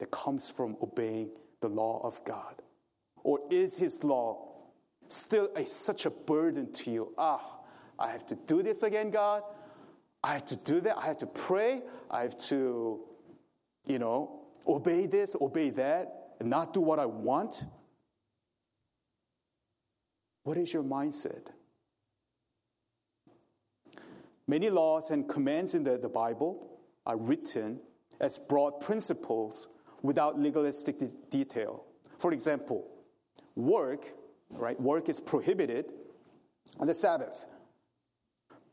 that 0.00 0.10
comes 0.10 0.50
from 0.50 0.76
obeying 0.82 1.30
the 1.60 1.68
law 1.68 2.00
of 2.02 2.24
God? 2.24 2.60
Or 3.22 3.38
is 3.52 3.78
His 3.78 4.02
law 4.02 4.48
still 5.06 5.48
a, 5.54 5.64
such 5.64 6.06
a 6.06 6.10
burden 6.10 6.72
to 6.72 6.90
you? 6.90 7.14
Ah, 7.16 7.60
I 8.00 8.08
have 8.08 8.26
to 8.26 8.34
do 8.34 8.64
this 8.64 8.82
again, 8.82 9.12
God. 9.12 9.44
I 10.24 10.32
have 10.32 10.46
to 10.46 10.56
do 10.56 10.80
that. 10.80 10.98
I 10.98 11.06
have 11.06 11.18
to 11.18 11.26
pray. 11.26 11.82
I 12.10 12.22
have 12.22 12.36
to, 12.48 12.98
you 13.86 13.98
know, 14.00 14.42
obey 14.66 15.06
this, 15.06 15.36
obey 15.40 15.70
that, 15.70 16.34
and 16.40 16.50
not 16.50 16.74
do 16.74 16.80
what 16.80 16.98
I 16.98 17.06
want. 17.06 17.64
What 20.42 20.58
is 20.58 20.72
your 20.72 20.82
mindset? 20.82 21.52
Many 24.52 24.68
laws 24.68 25.10
and 25.10 25.26
commands 25.26 25.74
in 25.74 25.82
the, 25.82 25.96
the 25.96 26.10
Bible 26.10 26.68
are 27.06 27.16
written 27.16 27.80
as 28.20 28.36
broad 28.36 28.80
principles 28.80 29.68
without 30.02 30.38
legalistic 30.38 30.98
de- 30.98 31.10
detail. 31.30 31.84
For 32.18 32.34
example, 32.34 32.86
work, 33.56 34.12
right? 34.50 34.78
Work 34.78 35.08
is 35.08 35.20
prohibited 35.20 35.94
on 36.78 36.86
the 36.86 36.92
Sabbath, 36.92 37.46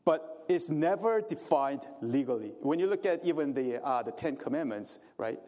but 0.04 0.44
it's 0.50 0.68
never 0.68 1.22
defined 1.22 1.88
legally. 2.02 2.52
When 2.60 2.78
you 2.78 2.86
look 2.86 3.06
at 3.06 3.24
even 3.24 3.54
the, 3.54 3.82
uh, 3.82 4.02
the 4.02 4.12
Ten 4.12 4.36
Commandments, 4.36 4.98
right? 5.16 5.40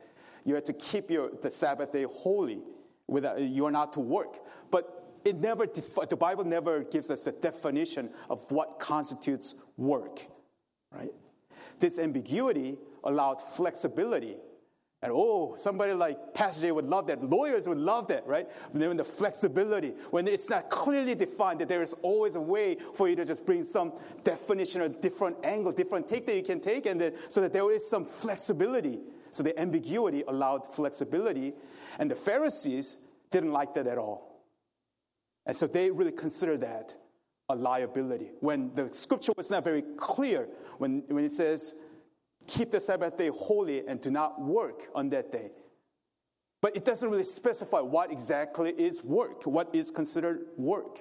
You 0.47 0.55
have 0.55 0.65
to 0.65 0.73
keep 0.73 1.11
your, 1.11 1.29
the 1.43 1.51
Sabbath 1.51 1.93
day 1.93 2.07
holy. 2.11 2.63
Without, 3.07 3.39
you 3.39 3.67
are 3.67 3.71
not 3.71 3.93
to 3.93 4.01
work. 4.01 4.39
But 4.71 5.02
it 5.25 5.37
never 5.37 5.67
the 5.67 6.17
Bible 6.17 6.45
never 6.45 6.85
gives 6.85 7.11
us 7.11 7.27
a 7.27 7.33
definition 7.33 8.11
of 8.29 8.51
what 8.51 8.79
constitutes 8.79 9.55
work, 9.77 10.21
right? 10.91 11.13
This 11.79 11.99
ambiguity 11.99 12.79
allowed 13.05 13.41
flexibility. 13.41 14.37
And 15.05 15.11
oh, 15.13 15.55
somebody 15.57 15.95
like 15.95 16.33
Pastor 16.33 16.63
Jay 16.63 16.71
would 16.71 16.85
love 16.85 17.09
that. 17.09 17.29
Lawyers 17.29 17.69
would 17.69 17.79
love 17.79 18.07
that, 18.07 18.25
right? 18.25 18.49
When 18.71 18.97
the 18.97 19.03
flexibility, 19.03 19.95
when 20.11 20.29
it's 20.29 20.49
not 20.49 20.71
clearly 20.71 21.17
defined, 21.17 21.61
that 21.61 21.67
there 21.67 21.83
is 21.83 21.93
always 22.03 22.37
a 22.37 22.41
way 22.41 22.77
for 22.95 23.09
you 23.09 23.17
to 23.17 23.25
just 23.25 23.45
bring 23.45 23.65
some 23.65 23.95
definition 24.23 24.81
or 24.81 24.89
different 24.89 25.45
angle, 25.45 25.73
different 25.73 26.07
take 26.07 26.25
that 26.27 26.37
you 26.37 26.45
can 26.45 26.61
take, 26.61 26.87
and 26.87 27.01
then, 27.01 27.15
so 27.29 27.41
that 27.41 27.53
there 27.53 27.69
is 27.73 27.89
some 27.89 28.05
flexibility. 28.05 29.01
So 29.33 29.43
the 29.43 29.59
ambiguity 29.59 30.23
allowed 30.29 30.73
flexibility, 30.73 31.53
and 31.99 32.09
the 32.09 32.15
Pharisees 32.15 32.97
didn't 33.33 33.51
like 33.51 33.75
that 33.75 33.89
at 33.89 33.99
all. 33.99 34.32
And 35.47 35.57
so 35.57 35.67
they 35.67 35.91
really 35.91 36.13
consider 36.13 36.57
that 36.59 36.95
a 37.49 37.57
liability. 37.57 38.31
When 38.41 38.75
the 38.75 38.89
scripture 38.93 39.33
was 39.37 39.51
not 39.51 39.65
very 39.65 39.83
clear, 39.97 40.49
when, 40.79 41.03
when 41.09 41.25
it 41.25 41.31
says, 41.31 41.75
keep 42.47 42.71
the 42.71 42.81
Sabbath 42.81 43.17
day 43.17 43.29
holy 43.29 43.87
and 43.87 44.01
do 44.01 44.11
not 44.11 44.41
work 44.41 44.89
on 44.95 45.11
that 45.11 45.33
day. 45.33 45.51
But 46.61 46.77
it 46.77 46.85
doesn't 46.85 47.11
really 47.11 47.25
specify 47.25 47.81
what 47.81 48.13
exactly 48.13 48.71
is 48.71 49.03
work, 49.03 49.45
what 49.47 49.75
is 49.75 49.91
considered 49.91 50.47
work. 50.57 51.01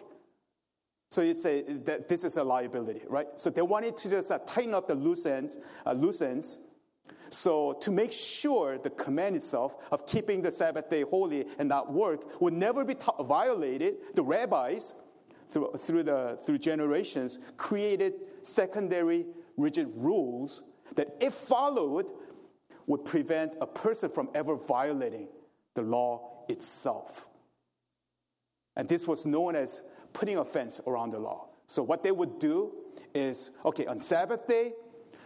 So 1.12 1.22
you 1.22 1.34
say 1.34 1.62
that 1.62 2.08
this 2.08 2.24
is 2.24 2.38
a 2.38 2.44
liability, 2.44 3.02
right? 3.08 3.28
So 3.36 3.50
they 3.50 3.62
wanted 3.62 3.98
to 3.98 4.10
just 4.10 4.32
uh, 4.32 4.40
tighten 4.40 4.74
up 4.74 4.88
the 4.88 4.96
loose 4.96 5.26
ends, 5.26 5.60
uh, 5.86 5.92
loose 5.92 6.22
ends 6.22 6.60
so, 7.34 7.74
to 7.80 7.92
make 7.92 8.12
sure 8.12 8.78
the 8.78 8.90
command 8.90 9.38
itself 9.38 9.76
of 9.90 10.06
keeping 10.06 10.42
the 10.42 10.52
Sabbath 10.52 10.90
day 10.90 11.04
holy 11.04 11.46
and 11.58 11.70
not 11.70 11.92
work 11.92 12.42
would 12.42 12.54
never 12.54 12.84
be 12.84 12.94
ta- 12.94 13.24
violated, 13.24 13.96
the 14.16 14.22
rabbis, 14.22 14.94
through, 15.48 15.72
through, 15.78 16.04
the, 16.04 16.38
through 16.46 16.58
generations, 16.58 17.40
created 17.56 18.14
secondary 18.42 19.26
rigid 19.56 19.90
rules 19.96 20.64
that, 20.96 21.16
if 21.22 21.34
followed, 21.34 22.08
would 22.86 23.06
prevent 23.06 23.56
a 23.62 23.68
person 23.68 24.10
from 24.10 24.30
ever 24.36 24.58
violating 24.58 25.30
the 25.76 25.82
law 25.82 26.44
itself. 26.50 27.28
And 28.76 28.90
this 28.90 29.08
was 29.08 29.26
known 29.26 29.56
as 29.56 29.82
putting 30.12 30.38
a 30.38 30.44
fence 30.44 30.82
around 30.86 31.12
the 31.12 31.20
law. 31.20 31.48
So, 31.68 31.82
what 31.82 32.04
they 32.04 32.12
would 32.12 32.40
do 32.40 32.74
is 33.16 33.52
okay, 33.64 33.86
on 33.86 34.00
Sabbath 34.00 34.48
day, 34.48 34.74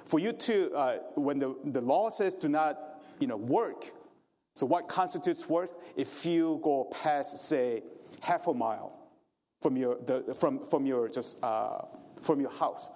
for 0.05 0.19
you 0.19 0.33
to, 0.33 0.73
uh, 0.73 0.97
when 1.15 1.39
the, 1.39 1.55
the 1.65 1.81
law 1.81 2.09
says 2.09 2.35
do 2.35 2.47
not, 2.47 2.79
you 3.19 3.27
know, 3.27 3.37
work, 3.37 3.91
so 4.55 4.65
what 4.65 4.87
constitutes 4.87 5.49
work? 5.49 5.71
If 5.97 6.25
you 6.25 6.59
go 6.63 6.85
past, 6.85 7.37
say, 7.39 7.83
half 8.21 8.47
a 8.47 8.53
mile 8.53 8.97
from 9.61 9.75
your, 9.75 9.97
the, 10.05 10.33
from, 10.33 10.63
from 10.63 10.85
your, 10.85 11.09
just, 11.09 11.43
uh, 11.43 11.81
from 12.21 12.39
your 12.39 12.51
house, 12.51 12.89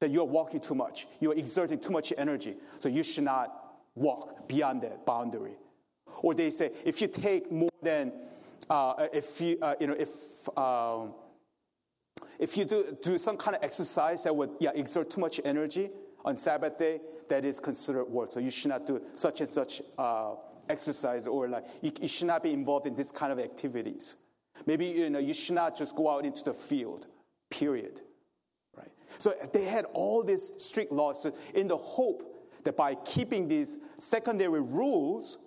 that 0.00 0.10
you're 0.10 0.24
walking 0.24 0.60
too 0.60 0.74
much. 0.74 1.06
You're 1.20 1.34
exerting 1.34 1.78
too 1.78 1.92
much 1.92 2.12
energy. 2.18 2.56
So 2.80 2.88
you 2.88 3.02
should 3.02 3.24
not 3.24 3.76
walk 3.94 4.48
beyond 4.48 4.82
that 4.82 5.06
boundary. 5.06 5.52
Or 6.22 6.34
they 6.34 6.50
say, 6.50 6.72
if 6.84 7.00
you 7.00 7.08
take 7.08 7.52
more 7.52 7.70
than, 7.82 8.12
uh, 8.68 9.06
if 9.12 9.40
you, 9.40 9.58
uh, 9.62 9.74
you 9.80 9.86
know, 9.86 9.96
if, 9.98 10.58
um, 10.58 11.14
if 12.38 12.56
you 12.56 12.64
do, 12.64 12.96
do 13.02 13.16
some 13.16 13.36
kind 13.36 13.56
of 13.56 13.62
exercise 13.62 14.24
that 14.24 14.34
would 14.34 14.50
yeah, 14.58 14.70
exert 14.74 15.10
too 15.10 15.20
much 15.20 15.40
energy, 15.44 15.90
on 16.26 16.36
Sabbath 16.36 16.76
day, 16.76 17.00
that 17.28 17.44
is 17.44 17.60
considered 17.60 18.04
work. 18.04 18.32
So 18.32 18.40
you 18.40 18.50
should 18.50 18.68
not 18.68 18.86
do 18.86 19.00
such 19.14 19.40
and 19.40 19.48
such 19.48 19.80
uh, 19.96 20.34
exercise 20.68 21.26
or 21.26 21.48
like 21.48 21.64
you, 21.80 21.92
you, 22.02 22.08
should 22.08 22.26
not 22.26 22.42
be 22.42 22.52
involved 22.52 22.86
in 22.86 22.94
this 22.94 23.10
kind 23.10 23.32
of 23.32 23.38
activities. 23.38 24.16
Maybe 24.66 24.86
you 24.86 25.08
know 25.08 25.20
you 25.20 25.34
should 25.34 25.54
not 25.54 25.76
just 25.76 25.94
go 25.94 26.10
out 26.10 26.24
into 26.24 26.42
the 26.42 26.52
field. 26.52 27.06
Period. 27.48 28.00
Right. 28.76 28.90
So 29.18 29.34
they 29.52 29.64
had 29.64 29.84
all 29.92 30.24
these 30.24 30.52
strict 30.58 30.90
laws 30.90 31.26
in 31.54 31.68
the 31.68 31.76
hope 31.76 32.24
that 32.64 32.76
by 32.76 32.96
keeping 32.96 33.46
these 33.46 33.78
secondary 33.98 34.60
rules, 34.60 35.38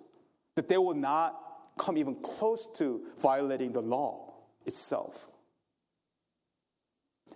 that 0.56 0.68
they 0.68 0.78
will 0.78 0.94
not 0.94 1.38
come 1.78 1.98
even 1.98 2.14
close 2.16 2.66
to 2.78 3.02
violating 3.18 3.72
the 3.72 3.82
law 3.82 4.32
itself. 4.64 5.28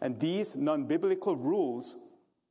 And 0.01 0.19
these 0.19 0.57
non 0.57 0.87
biblical 0.87 1.37
rules 1.37 1.97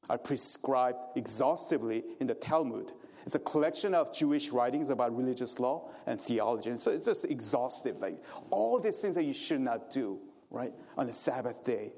are 0.09 0.17
prescribed 0.17 0.99
exhaustively 1.15 2.03
in 2.19 2.27
the 2.27 2.33
Talmud. 2.33 2.91
It's 3.25 3.35
a 3.35 3.39
collection 3.39 3.93
of 3.93 4.13
Jewish 4.13 4.49
writings 4.49 4.89
about 4.89 5.15
religious 5.15 5.59
law 5.59 5.89
and 6.05 6.19
theology. 6.19 6.69
And 6.69 6.79
so 6.79 6.91
it's 6.91 7.05
just 7.05 7.25
exhaustive, 7.25 8.01
like 8.01 8.21
all 8.49 8.79
these 8.79 8.99
things 8.99 9.15
that 9.15 9.23
you 9.23 9.33
should 9.33 9.61
not 9.61 9.91
do, 9.91 10.19
right, 10.51 10.73
on 10.97 11.07
a 11.07 11.13
Sabbath 11.13 11.63
day. 11.63 11.93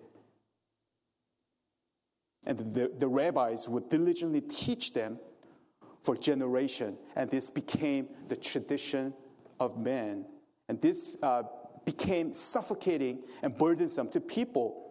And 2.45 2.59
the, 2.59 2.91
the 2.95 3.07
rabbis 3.07 3.67
would 3.67 3.89
diligently 3.89 4.41
teach 4.41 4.93
them 4.93 5.19
for 6.03 6.15
generation, 6.15 6.97
and 7.15 7.31
this 7.31 7.49
became 7.49 8.07
the 8.27 8.35
tradition 8.35 9.15
of 9.59 9.79
men. 9.79 10.25
And 10.69 10.79
this 10.79 11.17
uh, 11.23 11.43
became 11.85 12.33
suffocating 12.33 13.23
and 13.41 13.57
burdensome 13.57 14.09
to 14.09 14.19
people 14.19 14.84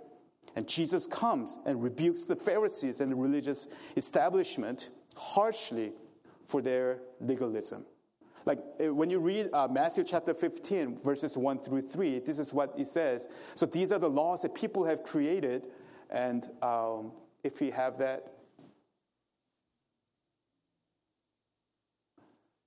and 0.57 0.69
Jesus 0.69 1.07
comes 1.07 1.59
and 1.67 1.83
rebukes 1.83 2.25
the 2.25 2.37
Pharisees 2.37 3.01
and 3.01 3.11
the 3.11 3.17
religious 3.17 3.69
establishment 3.97 4.91
harshly 5.17 5.93
for 6.47 6.63
their 6.63 6.99
legalism. 7.21 7.85
Like 8.47 8.59
eh, 8.79 8.89
when 8.89 9.11
you 9.11 9.21
read 9.21 9.49
uh, 9.53 9.69
Matthew 9.69 10.05
chapter 10.05 10.35
15, 10.35 10.99
verses 10.99 11.37
1 11.37 11.59
through 11.61 11.83
3, 11.83 12.21
this 12.21 12.39
is 12.39 12.53
what 12.53 12.75
he 12.77 12.85
says. 12.85 13.27
So 13.55 13.67
these 13.67 13.91
are 13.91 13.99
the 13.99 14.11
laws 14.11 14.43
that 14.43 14.55
people 14.55 14.85
have 14.85 15.03
created. 15.03 15.67
And 16.11 16.49
um, 16.63 17.13
if 17.43 17.61
we 17.61 17.71
have 17.71 17.99
that. 17.99 18.33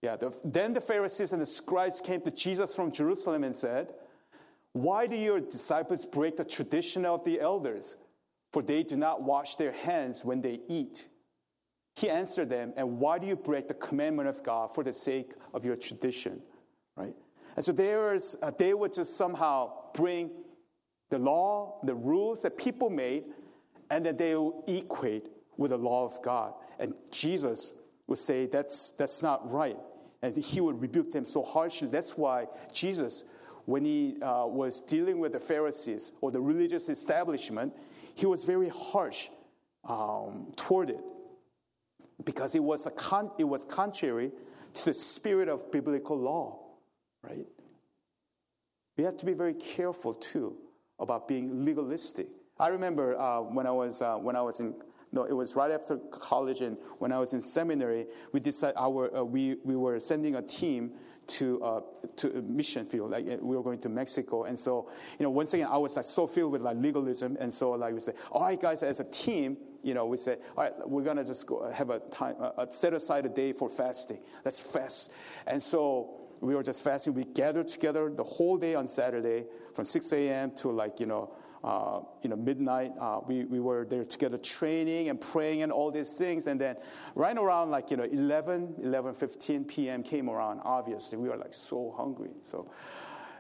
Yeah, 0.01 0.15
the, 0.15 0.33
then 0.43 0.73
the 0.73 0.81
Pharisees 0.81 1.33
and 1.33 1.41
the 1.41 1.45
scribes 1.45 1.99
came 1.99 2.21
to 2.21 2.31
Jesus 2.31 2.75
from 2.75 2.91
Jerusalem 2.91 3.43
and 3.43 3.55
said, 3.55 3.93
why 4.83 5.07
do 5.07 5.15
your 5.15 5.39
disciples 5.39 6.05
break 6.05 6.37
the 6.37 6.45
tradition 6.45 7.05
of 7.05 7.23
the 7.23 7.39
elders? 7.39 7.95
For 8.53 8.61
they 8.61 8.83
do 8.83 8.95
not 8.95 9.23
wash 9.23 9.55
their 9.55 9.71
hands 9.71 10.23
when 10.23 10.41
they 10.41 10.61
eat. 10.67 11.07
He 11.95 12.09
answered 12.09 12.49
them, 12.49 12.73
And 12.77 12.99
why 12.99 13.19
do 13.19 13.27
you 13.27 13.35
break 13.35 13.67
the 13.67 13.73
commandment 13.73 14.29
of 14.29 14.43
God 14.43 14.73
for 14.73 14.83
the 14.83 14.93
sake 14.93 15.33
of 15.53 15.65
your 15.65 15.75
tradition? 15.75 16.41
Right? 16.95 17.15
And 17.55 17.65
so 17.65 17.71
there's, 17.71 18.35
uh, 18.41 18.51
they 18.57 18.73
would 18.73 18.93
just 18.93 19.17
somehow 19.17 19.71
bring 19.93 20.31
the 21.09 21.17
law, 21.17 21.79
the 21.83 21.95
rules 21.95 22.43
that 22.43 22.57
people 22.57 22.89
made, 22.89 23.23
and 23.89 24.05
that 24.05 24.17
they 24.17 24.35
will 24.35 24.63
equate 24.67 25.27
with 25.57 25.71
the 25.71 25.77
law 25.77 26.05
of 26.05 26.21
God. 26.21 26.53
And 26.79 26.93
Jesus 27.09 27.73
would 28.05 28.19
say 28.19 28.45
that's, 28.45 28.91
that's 28.91 29.23
not 29.23 29.51
right. 29.51 29.77
And 30.21 30.35
he 30.35 30.61
would 30.61 30.81
rebuke 30.81 31.11
them 31.11 31.25
so 31.25 31.43
harshly. 31.43 31.87
That's 31.87 32.17
why 32.17 32.47
Jesus, 32.71 33.23
when 33.67 33.83
he 33.83 34.15
uh, 34.21 34.45
was 34.47 34.81
dealing 34.81 35.19
with 35.19 35.33
the 35.33 35.39
Pharisees 35.41 36.13
or 36.21 36.31
the 36.31 36.39
religious 36.39 36.87
establishment, 36.87 37.73
he 38.15 38.25
was 38.25 38.45
very 38.45 38.69
harsh 38.69 39.27
um, 39.83 40.53
toward 40.55 40.89
it 40.89 41.01
because 42.23 42.55
it 42.55 42.63
was, 42.63 42.85
a 42.85 42.91
con- 42.91 43.29
it 43.37 43.43
was 43.43 43.65
contrary 43.65 44.31
to 44.73 44.85
the 44.85 44.93
spirit 44.93 45.49
of 45.49 45.69
biblical 45.69 46.17
law, 46.17 46.59
right? 47.21 47.45
We 48.95 49.03
have 49.03 49.17
to 49.17 49.25
be 49.25 49.33
very 49.33 49.53
careful 49.53 50.13
too 50.13 50.55
about 50.97 51.27
being 51.27 51.65
legalistic. 51.65 52.27
I 52.57 52.69
remember 52.69 53.19
uh, 53.19 53.41
when 53.41 53.67
I 53.67 53.71
was 53.71 54.01
uh, 54.01 54.15
when 54.15 54.37
I 54.37 54.41
was 54.41 54.61
in 54.61 54.75
no, 55.11 55.25
it 55.25 55.33
was 55.33 55.55
right 55.55 55.71
after 55.71 55.97
college 55.97 56.61
and 56.61 56.77
when 56.99 57.11
I 57.11 57.19
was 57.19 57.33
in 57.33 57.41
seminary, 57.41 58.07
we 58.31 58.39
decided 58.39 58.77
our 58.77 59.15
uh, 59.15 59.23
we 59.23 59.57
we 59.63 59.75
were 59.75 59.99
sending 59.99 60.35
a 60.35 60.41
team 60.41 60.93
to 61.27 61.63
uh, 61.63 61.81
to 62.17 62.41
mission 62.41 62.85
field. 62.85 63.11
Like 63.11 63.25
we 63.25 63.55
were 63.55 63.63
going 63.63 63.79
to 63.79 63.89
Mexico, 63.89 64.45
and 64.45 64.57
so 64.57 64.89
you 65.19 65.23
know, 65.23 65.29
once 65.29 65.53
again, 65.53 65.67
I 65.69 65.77
was 65.77 65.95
like 65.95 66.05
so 66.05 66.27
filled 66.27 66.51
with 66.51 66.61
like 66.61 66.77
legalism, 66.77 67.37
and 67.39 67.51
so 67.51 67.71
like 67.71 67.93
we 67.93 67.99
say, 67.99 68.13
all 68.31 68.41
right, 68.41 68.59
guys, 68.59 68.83
as 68.83 68.99
a 68.99 69.03
team, 69.03 69.57
you 69.83 69.93
know, 69.93 70.05
we 70.05 70.17
say, 70.17 70.37
all 70.55 70.63
right, 70.63 70.73
we're 70.87 71.03
gonna 71.03 71.23
just 71.23 71.45
go 71.45 71.69
have 71.71 71.89
a 71.89 71.99
time, 71.99 72.35
uh, 72.39 72.65
set 72.69 72.93
aside 72.93 73.25
a 73.25 73.29
day 73.29 73.53
for 73.53 73.69
fasting. 73.69 74.19
Let's 74.43 74.59
fast, 74.59 75.11
and 75.45 75.61
so 75.61 76.21
we 76.41 76.55
were 76.55 76.63
just 76.63 76.83
fasting. 76.83 77.13
We 77.13 77.25
gathered 77.25 77.67
together 77.67 78.09
the 78.09 78.23
whole 78.23 78.57
day 78.57 78.75
on 78.75 78.87
Saturday 78.87 79.45
from 79.73 79.85
6 79.85 80.13
a.m. 80.13 80.51
to 80.51 80.71
like 80.71 80.99
you 80.99 81.05
know 81.05 81.33
uh, 81.67 81.99
you 82.21 82.29
know, 82.29 82.37
midnight. 82.37 82.93
Uh, 82.97 83.19
we, 83.27 83.43
we 83.43 83.59
were 83.59 83.85
there 83.85 84.05
together 84.05 84.37
training 84.37 85.09
and 85.09 85.19
praying 85.19 85.63
and 85.63 85.71
all 85.71 85.91
these 85.91 86.13
things. 86.13 86.47
And 86.47 86.61
then 86.61 86.77
right 87.13 87.37
around 87.37 87.71
like, 87.71 87.91
you 87.91 87.97
know, 87.97 88.05
11, 88.05 88.75
11, 88.81 89.13
15 89.13 89.65
p.m. 89.65 90.01
came 90.01 90.29
around. 90.29 90.61
Obviously, 90.63 91.17
we 91.17 91.27
were 91.27 91.35
like 91.35 91.53
so 91.53 91.93
hungry. 91.97 92.29
So 92.43 92.71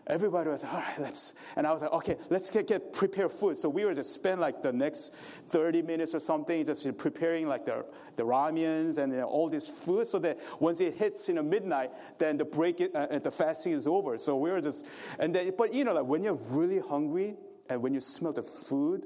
everybody 0.07 0.49
was, 0.49 0.63
like, 0.63 0.73
all 0.73 0.79
right, 0.81 0.99
let's, 0.99 1.35
and 1.55 1.65
I 1.65 1.71
was 1.71 1.81
like, 1.83 1.93
okay, 1.93 2.17
let's 2.29 2.51
get, 2.51 2.67
get 2.67 2.91
prepare 2.91 3.29
food. 3.29 3.57
So 3.57 3.69
we 3.69 3.85
were 3.85 3.93
just 3.93 4.13
spend 4.13 4.41
like 4.41 4.61
the 4.61 4.73
next 4.73 5.15
30 5.47 5.83
minutes 5.83 6.13
or 6.13 6.19
something 6.19 6.65
just 6.65 6.97
preparing 6.97 7.47
like 7.47 7.65
the, 7.65 7.85
the 8.17 8.23
ramyuns 8.23 8.97
and 8.97 9.13
you 9.13 9.19
know, 9.19 9.27
all 9.27 9.47
this 9.47 9.69
food 9.69 10.05
so 10.05 10.19
that 10.19 10.37
once 10.59 10.81
it 10.81 10.95
hits, 10.95 11.29
you 11.29 11.35
know, 11.35 11.43
midnight, 11.43 11.91
then 12.17 12.35
the 12.35 12.43
break, 12.43 12.81
uh, 12.93 13.19
the 13.19 13.31
fasting 13.31 13.71
is 13.71 13.87
over. 13.87 14.17
So 14.17 14.35
we 14.35 14.51
were 14.51 14.59
just, 14.59 14.85
and 15.17 15.33
then, 15.33 15.53
but 15.57 15.73
you 15.73 15.85
know, 15.85 15.93
like 15.93 16.05
when 16.05 16.23
you're 16.23 16.39
really 16.51 16.79
hungry, 16.79 17.37
and 17.69 17.81
when 17.81 17.93
you 17.93 17.99
smell 17.99 18.33
the 18.33 18.43
food, 18.43 19.05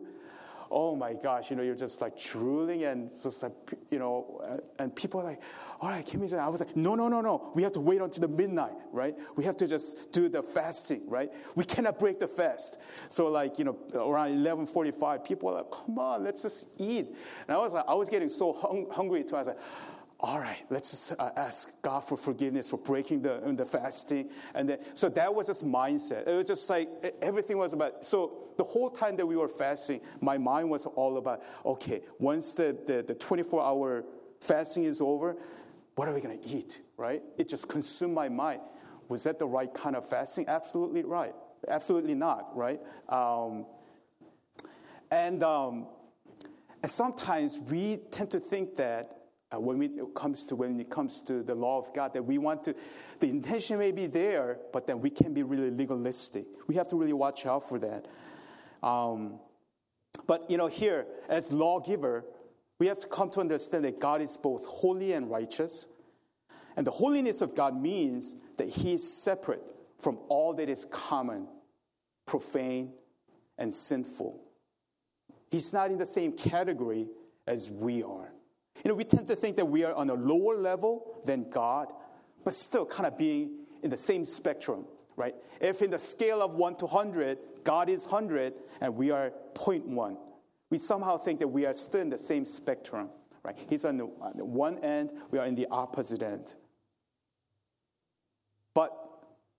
oh 0.71 0.95
my 0.95 1.13
gosh, 1.13 1.49
you 1.49 1.57
know, 1.57 1.63
you're 1.63 1.75
just 1.75 1.99
like 1.99 2.17
drooling 2.17 2.85
and 2.85 3.09
just 3.09 3.43
like, 3.43 3.51
you 3.89 3.99
know, 3.99 4.41
uh, 4.47 4.57
and 4.79 4.95
people 4.95 5.19
are 5.19 5.25
like, 5.25 5.41
all 5.81 5.89
right, 5.89 6.05
give 6.05 6.21
me 6.21 6.31
I 6.33 6.47
was 6.47 6.61
like, 6.61 6.77
no, 6.77 6.95
no, 6.95 7.09
no, 7.09 7.19
no. 7.19 7.51
We 7.53 7.63
have 7.63 7.73
to 7.73 7.81
wait 7.81 7.99
until 7.99 8.21
the 8.21 8.27
midnight, 8.29 8.71
right? 8.93 9.15
We 9.35 9.43
have 9.43 9.57
to 9.57 9.67
just 9.67 10.11
do 10.13 10.29
the 10.29 10.41
fasting, 10.41 11.01
right? 11.07 11.29
We 11.55 11.65
cannot 11.65 11.99
break 11.99 12.19
the 12.19 12.27
fast. 12.27 12.79
So 13.09 13.27
like, 13.27 13.59
you 13.59 13.65
know, 13.65 13.77
around 13.93 14.29
1145, 14.43 15.25
people 15.25 15.49
are 15.49 15.55
like, 15.55 15.71
come 15.71 15.99
on, 15.99 16.23
let's 16.23 16.43
just 16.43 16.65
eat. 16.77 17.07
And 17.47 17.55
I 17.55 17.57
was 17.57 17.73
like, 17.73 17.85
I 17.87 17.93
was 17.93 18.09
getting 18.09 18.29
so 18.29 18.53
hung- 18.53 18.89
hungry 18.89 19.23
too. 19.23 19.35
I 19.35 19.39
was 19.39 19.47
like, 19.49 19.59
all 20.23 20.39
right, 20.39 20.63
let's 20.69 21.11
uh, 21.11 21.31
ask 21.35 21.81
God 21.81 22.01
for 22.01 22.15
forgiveness 22.15 22.69
for 22.69 22.77
breaking 22.77 23.23
the, 23.23 23.41
the 23.57 23.65
fasting. 23.65 24.29
And 24.53 24.69
then, 24.69 24.77
so 24.93 25.09
that 25.09 25.33
was 25.33 25.47
just 25.47 25.65
mindset. 25.65 26.27
It 26.27 26.35
was 26.35 26.47
just 26.47 26.69
like 26.69 26.89
everything 27.21 27.57
was 27.57 27.73
about, 27.73 28.05
so 28.05 28.51
the 28.57 28.63
whole 28.63 28.91
time 28.91 29.15
that 29.17 29.25
we 29.25 29.35
were 29.35 29.47
fasting, 29.47 29.99
my 30.19 30.37
mind 30.37 30.69
was 30.69 30.85
all 30.85 31.17
about, 31.17 31.41
okay, 31.65 32.01
once 32.19 32.53
the, 32.53 32.77
the, 32.85 33.01
the 33.01 33.15
24 33.15 33.63
hour 33.63 34.05
fasting 34.39 34.83
is 34.83 35.01
over, 35.01 35.35
what 35.95 36.07
are 36.07 36.13
we 36.13 36.21
going 36.21 36.39
to 36.39 36.49
eat, 36.49 36.81
right? 36.97 37.23
It 37.37 37.49
just 37.49 37.67
consumed 37.67 38.13
my 38.13 38.29
mind. 38.29 38.61
Was 39.09 39.23
that 39.23 39.39
the 39.39 39.47
right 39.47 39.73
kind 39.73 39.95
of 39.95 40.07
fasting? 40.07 40.45
Absolutely 40.47 41.03
right. 41.03 41.33
Absolutely 41.67 42.13
not, 42.15 42.55
right? 42.55 42.79
Um, 43.09 43.65
and, 45.09 45.41
um, 45.41 45.87
and 46.83 46.91
sometimes 46.91 47.59
we 47.59 47.97
tend 48.11 48.29
to 48.31 48.39
think 48.39 48.75
that 48.75 49.20
uh, 49.53 49.59
when 49.59 49.81
it 49.81 50.15
comes 50.15 50.45
to 50.45 50.55
when 50.55 50.79
it 50.79 50.89
comes 50.89 51.21
to 51.21 51.43
the 51.43 51.55
law 51.55 51.77
of 51.77 51.93
God 51.93 52.13
that 52.13 52.23
we 52.23 52.37
want 52.37 52.63
to 52.65 52.75
the 53.19 53.29
intention 53.29 53.77
may 53.79 53.91
be 53.91 54.07
there 54.07 54.59
but 54.71 54.87
then 54.87 55.01
we 55.01 55.09
can 55.09 55.33
be 55.33 55.43
really 55.43 55.71
legalistic. 55.71 56.45
We 56.67 56.75
have 56.75 56.87
to 56.89 56.95
really 56.95 57.13
watch 57.13 57.45
out 57.45 57.67
for 57.67 57.79
that. 57.79 58.05
Um, 58.81 59.39
but 60.27 60.49
you 60.49 60.57
know 60.57 60.67
here 60.67 61.05
as 61.29 61.51
lawgiver 61.51 62.25
we 62.79 62.87
have 62.87 62.97
to 62.97 63.07
come 63.07 63.29
to 63.31 63.39
understand 63.39 63.85
that 63.85 63.99
God 63.99 64.23
is 64.23 64.37
both 64.37 64.65
holy 64.65 65.13
and 65.13 65.29
righteous. 65.29 65.85
And 66.75 66.87
the 66.87 66.91
holiness 66.91 67.43
of 67.43 67.53
God 67.53 67.79
means 67.79 68.35
that 68.57 68.69
he 68.69 68.93
is 68.93 69.21
separate 69.21 69.61
from 69.99 70.17
all 70.29 70.55
that 70.55 70.67
is 70.67 70.85
common 70.85 71.47
profane 72.25 72.93
and 73.59 73.71
sinful. 73.71 74.41
He's 75.51 75.73
not 75.73 75.91
in 75.91 75.99
the 75.99 76.07
same 76.07 76.31
category 76.31 77.07
as 77.45 77.69
we 77.69 78.01
are 78.01 78.30
you 78.83 78.89
know, 78.89 78.95
we 78.95 79.03
tend 79.03 79.27
to 79.27 79.35
think 79.35 79.57
that 79.57 79.65
we 79.65 79.83
are 79.83 79.93
on 79.93 80.09
a 80.09 80.13
lower 80.13 80.57
level 80.57 81.21
than 81.25 81.49
God, 81.49 81.87
but 82.43 82.53
still 82.53 82.85
kind 82.85 83.05
of 83.05 83.17
being 83.17 83.51
in 83.83 83.89
the 83.89 83.97
same 83.97 84.25
spectrum, 84.25 84.85
right? 85.15 85.35
If 85.59 85.81
in 85.81 85.91
the 85.91 85.99
scale 85.99 86.41
of 86.41 86.55
1 86.55 86.77
to 86.77 86.85
100, 86.85 87.37
God 87.63 87.89
is 87.89 88.05
100 88.05 88.53
and 88.79 88.95
we 88.95 89.11
are 89.11 89.31
0.1, 89.53 90.17
we 90.69 90.77
somehow 90.77 91.17
think 91.17 91.39
that 91.39 91.47
we 91.47 91.65
are 91.65 91.73
still 91.73 92.01
in 92.01 92.09
the 92.09 92.17
same 92.17 92.45
spectrum, 92.45 93.09
right? 93.43 93.57
He's 93.69 93.85
on 93.85 93.97
the, 93.97 94.05
on 94.05 94.33
the 94.35 94.45
one 94.45 94.79
end, 94.79 95.11
we 95.29 95.37
are 95.37 95.45
in 95.45 95.55
the 95.55 95.67
opposite 95.69 96.23
end. 96.23 96.55
But 98.73 98.97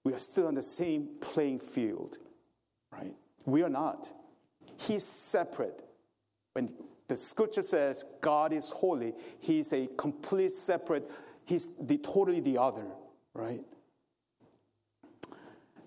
we 0.04 0.12
are 0.14 0.18
still 0.18 0.48
on 0.48 0.54
the 0.54 0.62
same 0.62 1.10
playing 1.20 1.60
field, 1.60 2.18
right? 2.90 3.14
We 3.44 3.62
are 3.62 3.68
not. 3.68 4.10
He's 4.78 5.04
separate. 5.04 5.84
When 6.54 6.72
the 7.12 7.16
scripture 7.16 7.60
says 7.60 8.06
God 8.22 8.54
is 8.54 8.70
holy. 8.70 9.12
He's 9.38 9.74
a 9.74 9.86
complete 9.98 10.50
separate, 10.52 11.10
he's 11.44 11.68
the, 11.78 11.98
totally 11.98 12.40
the 12.40 12.56
other, 12.56 12.86
right? 13.34 13.60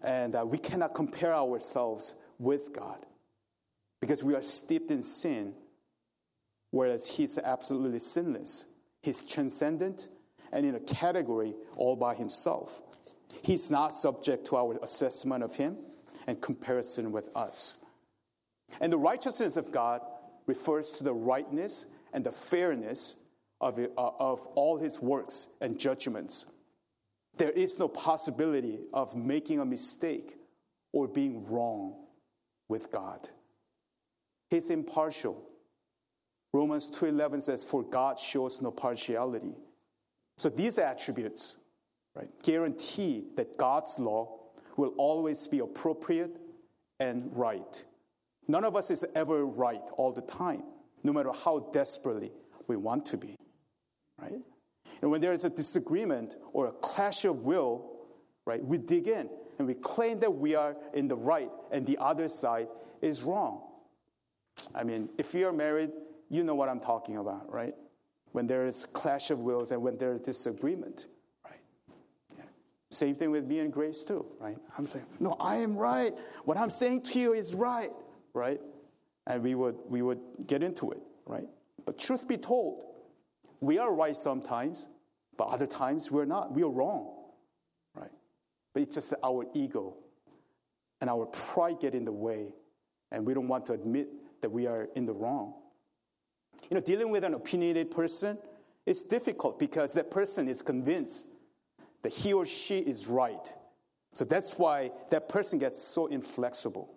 And 0.03 0.35
uh, 0.35 0.45
we 0.45 0.59
cannot 0.59 0.93
compare 0.93 1.33
ourselves 1.33 2.13
with 2.37 2.73
God 2.73 3.03
because 4.01 4.23
we 4.23 4.35
are 4.35 4.41
steeped 4.43 4.91
in 4.91 5.01
sin, 5.01 5.55
whereas 6.69 7.07
He's 7.07 7.39
absolutely 7.39 7.97
sinless. 7.97 8.65
He's 9.01 9.23
transcendent 9.23 10.09
and 10.51 10.63
in 10.63 10.75
a 10.75 10.79
category 10.79 11.55
all 11.75 11.95
by 11.95 12.13
Himself. 12.13 12.83
He's 13.41 13.71
not 13.71 13.93
subject 13.93 14.45
to 14.47 14.57
our 14.57 14.77
assessment 14.83 15.43
of 15.43 15.55
Him 15.55 15.77
and 16.27 16.39
comparison 16.39 17.11
with 17.11 17.35
us. 17.35 17.79
And 18.79 18.93
the 18.93 18.97
righteousness 18.97 19.57
of 19.57 19.71
God 19.71 20.01
refers 20.45 20.91
to 20.91 21.03
the 21.03 21.13
rightness 21.13 21.85
and 22.13 22.23
the 22.23 22.31
fairness 22.31 23.15
of, 23.61 23.79
uh, 23.79 23.87
of 23.95 24.45
all 24.55 24.77
his 24.77 25.01
works 25.01 25.47
and 25.61 25.79
judgments. 25.79 26.45
There 27.37 27.51
is 27.51 27.79
no 27.79 27.87
possibility 27.87 28.79
of 28.93 29.15
making 29.15 29.59
a 29.59 29.65
mistake 29.65 30.37
or 30.93 31.07
being 31.07 31.49
wrong 31.49 31.95
with 32.69 32.91
God. 32.91 33.29
He's 34.49 34.69
impartial. 34.69 35.41
Romans 36.53 36.87
2:11 36.87 37.41
says 37.41 37.63
for 37.63 37.83
God 37.83 38.17
shows 38.17 38.61
no 38.61 38.71
partiality. 38.71 39.55
So 40.37 40.49
these 40.49 40.77
attributes, 40.77 41.57
right, 42.15 42.29
guarantee 42.43 43.31
that 43.35 43.57
God's 43.57 43.99
law 43.99 44.39
will 44.77 44.93
always 44.97 45.47
be 45.47 45.59
appropriate 45.59 46.37
and 46.99 47.35
right. 47.35 47.83
None 48.47 48.63
of 48.63 48.75
us 48.75 48.91
is 48.91 49.05
ever 49.15 49.45
right 49.45 49.81
all 49.97 50.11
the 50.11 50.21
time, 50.21 50.63
no 51.03 51.11
matter 51.11 51.31
how 51.31 51.69
desperately 51.73 52.31
we 52.67 52.75
want 52.75 53.05
to 53.07 53.17
be, 53.17 53.35
right? 54.21 54.39
And 55.01 55.11
when 55.11 55.21
there 55.21 55.33
is 55.33 55.45
a 55.45 55.49
disagreement 55.49 56.35
or 56.53 56.67
a 56.67 56.71
clash 56.71 57.25
of 57.25 57.43
will, 57.43 57.91
right, 58.45 58.63
we 58.63 58.77
dig 58.77 59.07
in 59.07 59.29
and 59.57 59.67
we 59.67 59.73
claim 59.73 60.19
that 60.19 60.33
we 60.33 60.55
are 60.55 60.75
in 60.93 61.07
the 61.07 61.15
right 61.15 61.49
and 61.71 61.85
the 61.85 61.97
other 61.99 62.27
side 62.27 62.67
is 63.01 63.23
wrong. 63.23 63.61
I 64.73 64.83
mean, 64.83 65.09
if 65.17 65.33
you 65.33 65.47
are 65.47 65.53
married, 65.53 65.91
you 66.29 66.43
know 66.43 66.55
what 66.55 66.69
I'm 66.69 66.79
talking 66.79 67.17
about, 67.17 67.51
right? 67.51 67.75
When 68.31 68.47
there 68.47 68.65
is 68.65 68.85
clash 68.85 69.31
of 69.31 69.39
wills 69.39 69.71
and 69.71 69.81
when 69.81 69.97
there 69.97 70.13
is 70.13 70.21
disagreement, 70.21 71.07
right? 71.43 71.59
Yeah. 72.37 72.43
Same 72.91 73.15
thing 73.15 73.31
with 73.31 73.45
me 73.45 73.59
and 73.59 73.71
Grace 73.71 74.03
too, 74.03 74.25
right? 74.39 74.57
I'm 74.77 74.85
saying, 74.85 75.05
no, 75.19 75.35
I 75.39 75.57
am 75.57 75.75
right. 75.75 76.13
What 76.45 76.57
I'm 76.57 76.69
saying 76.69 77.01
to 77.03 77.19
you 77.19 77.33
is 77.33 77.53
right 77.53 77.91
right? 78.35 78.61
And 79.27 79.41
we 79.41 79.55
would, 79.55 79.75
we 79.87 80.01
would 80.01 80.19
get 80.45 80.61
into 80.61 80.91
it, 80.91 81.01
right? 81.25 81.47
But 81.85 81.97
truth 81.97 82.27
be 82.27 82.37
told, 82.37 82.83
we 83.59 83.79
are 83.79 83.93
right 83.93 84.15
sometimes, 84.15 84.87
but 85.37 85.45
other 85.45 85.65
times 85.65 86.11
we're 86.11 86.25
not. 86.25 86.53
We 86.53 86.63
are 86.63 86.69
wrong, 86.69 87.13
right? 87.95 88.11
But 88.73 88.83
it's 88.83 88.95
just 88.95 89.13
our 89.23 89.45
ego 89.53 89.95
and 91.01 91.09
our 91.09 91.25
pride 91.25 91.79
get 91.79 91.95
in 91.95 92.03
the 92.03 92.11
way, 92.11 92.53
and 93.11 93.25
we 93.25 93.33
don't 93.33 93.47
want 93.47 93.65
to 93.67 93.73
admit 93.73 94.09
that 94.41 94.49
we 94.49 94.67
are 94.67 94.89
in 94.95 95.05
the 95.05 95.13
wrong. 95.13 95.55
You 96.69 96.75
know, 96.75 96.81
dealing 96.81 97.09
with 97.09 97.23
an 97.23 97.33
opinionated 97.33 97.91
person 97.91 98.37
is 98.85 99.03
difficult 99.03 99.59
because 99.59 99.93
that 99.93 100.11
person 100.11 100.47
is 100.47 100.61
convinced 100.61 101.27
that 102.03 102.13
he 102.13 102.33
or 102.33 102.45
she 102.45 102.79
is 102.79 103.07
right. 103.07 103.51
So 104.13 104.23
that's 104.25 104.57
why 104.57 104.91
that 105.09 105.27
person 105.27 105.59
gets 105.59 105.81
so 105.81 106.07
inflexible? 106.07 106.95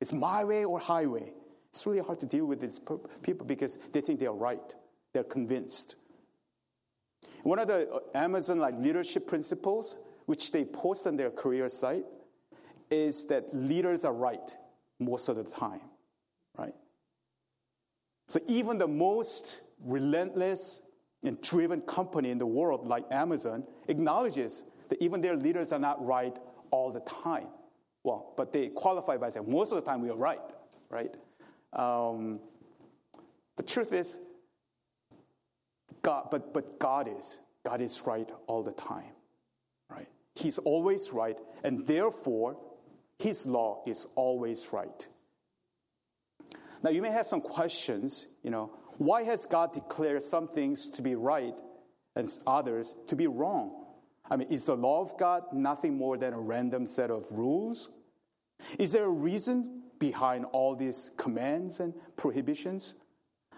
It's 0.00 0.12
my 0.12 0.44
way 0.44 0.64
or 0.64 0.78
highway. 0.78 1.32
It's 1.70 1.86
really 1.86 2.00
hard 2.00 2.20
to 2.20 2.26
deal 2.26 2.46
with 2.46 2.60
these 2.60 2.78
people 2.78 3.46
because 3.46 3.78
they 3.92 4.00
think 4.00 4.20
they 4.20 4.26
are 4.26 4.34
right. 4.34 4.74
They're 5.12 5.24
convinced. 5.24 5.96
One 7.42 7.58
of 7.58 7.68
the 7.68 7.90
uh, 7.90 8.00
Amazon 8.14 8.58
like 8.58 8.74
leadership 8.78 9.26
principles, 9.26 9.96
which 10.26 10.52
they 10.52 10.64
post 10.64 11.06
on 11.06 11.16
their 11.16 11.30
career 11.30 11.68
site, 11.68 12.04
is 12.90 13.26
that 13.26 13.54
leaders 13.54 14.04
are 14.04 14.12
right 14.12 14.56
most 14.98 15.28
of 15.28 15.36
the 15.36 15.44
time, 15.44 15.80
right? 16.56 16.74
So 18.28 18.40
even 18.46 18.78
the 18.78 18.88
most 18.88 19.60
relentless 19.84 20.80
and 21.22 21.40
driven 21.40 21.80
company 21.82 22.30
in 22.30 22.38
the 22.38 22.46
world, 22.46 22.86
like 22.86 23.04
Amazon, 23.10 23.64
acknowledges 23.88 24.64
that 24.88 25.00
even 25.02 25.20
their 25.20 25.36
leaders 25.36 25.72
are 25.72 25.78
not 25.78 26.04
right 26.04 26.36
all 26.70 26.90
the 26.90 27.00
time. 27.00 27.48
Well, 28.06 28.34
but 28.36 28.52
they 28.52 28.68
qualify 28.68 29.16
by 29.16 29.30
saying 29.30 29.50
most 29.50 29.72
of 29.72 29.84
the 29.84 29.90
time 29.90 30.00
we 30.00 30.10
are 30.10 30.16
right, 30.16 30.38
right? 30.90 31.12
Um, 31.72 32.38
the 33.56 33.64
truth 33.64 33.92
is, 33.92 34.20
God, 36.02 36.28
but, 36.30 36.54
but 36.54 36.78
God 36.78 37.08
is. 37.08 37.36
God 37.64 37.80
is 37.80 38.00
right 38.06 38.30
all 38.46 38.62
the 38.62 38.70
time, 38.70 39.10
right? 39.90 40.06
He's 40.36 40.58
always 40.58 41.12
right, 41.12 41.36
and 41.64 41.84
therefore, 41.84 42.56
His 43.18 43.44
law 43.44 43.82
is 43.88 44.06
always 44.14 44.72
right. 44.72 45.04
Now, 46.84 46.90
you 46.90 47.02
may 47.02 47.10
have 47.10 47.26
some 47.26 47.40
questions, 47.40 48.28
you 48.44 48.52
know, 48.52 48.70
why 48.98 49.24
has 49.24 49.46
God 49.46 49.72
declared 49.72 50.22
some 50.22 50.46
things 50.46 50.88
to 50.90 51.02
be 51.02 51.16
right 51.16 51.58
and 52.14 52.28
others 52.46 52.94
to 53.08 53.16
be 53.16 53.26
wrong? 53.26 53.85
I 54.30 54.36
mean, 54.36 54.48
is 54.48 54.64
the 54.64 54.76
law 54.76 55.02
of 55.02 55.16
God 55.18 55.44
nothing 55.52 55.96
more 55.96 56.16
than 56.16 56.32
a 56.32 56.40
random 56.40 56.86
set 56.86 57.10
of 57.10 57.26
rules? 57.30 57.90
Is 58.78 58.92
there 58.92 59.04
a 59.04 59.10
reason 59.10 59.82
behind 59.98 60.44
all 60.46 60.74
these 60.74 61.10
commands 61.16 61.80
and 61.80 61.94
prohibitions? 62.16 62.94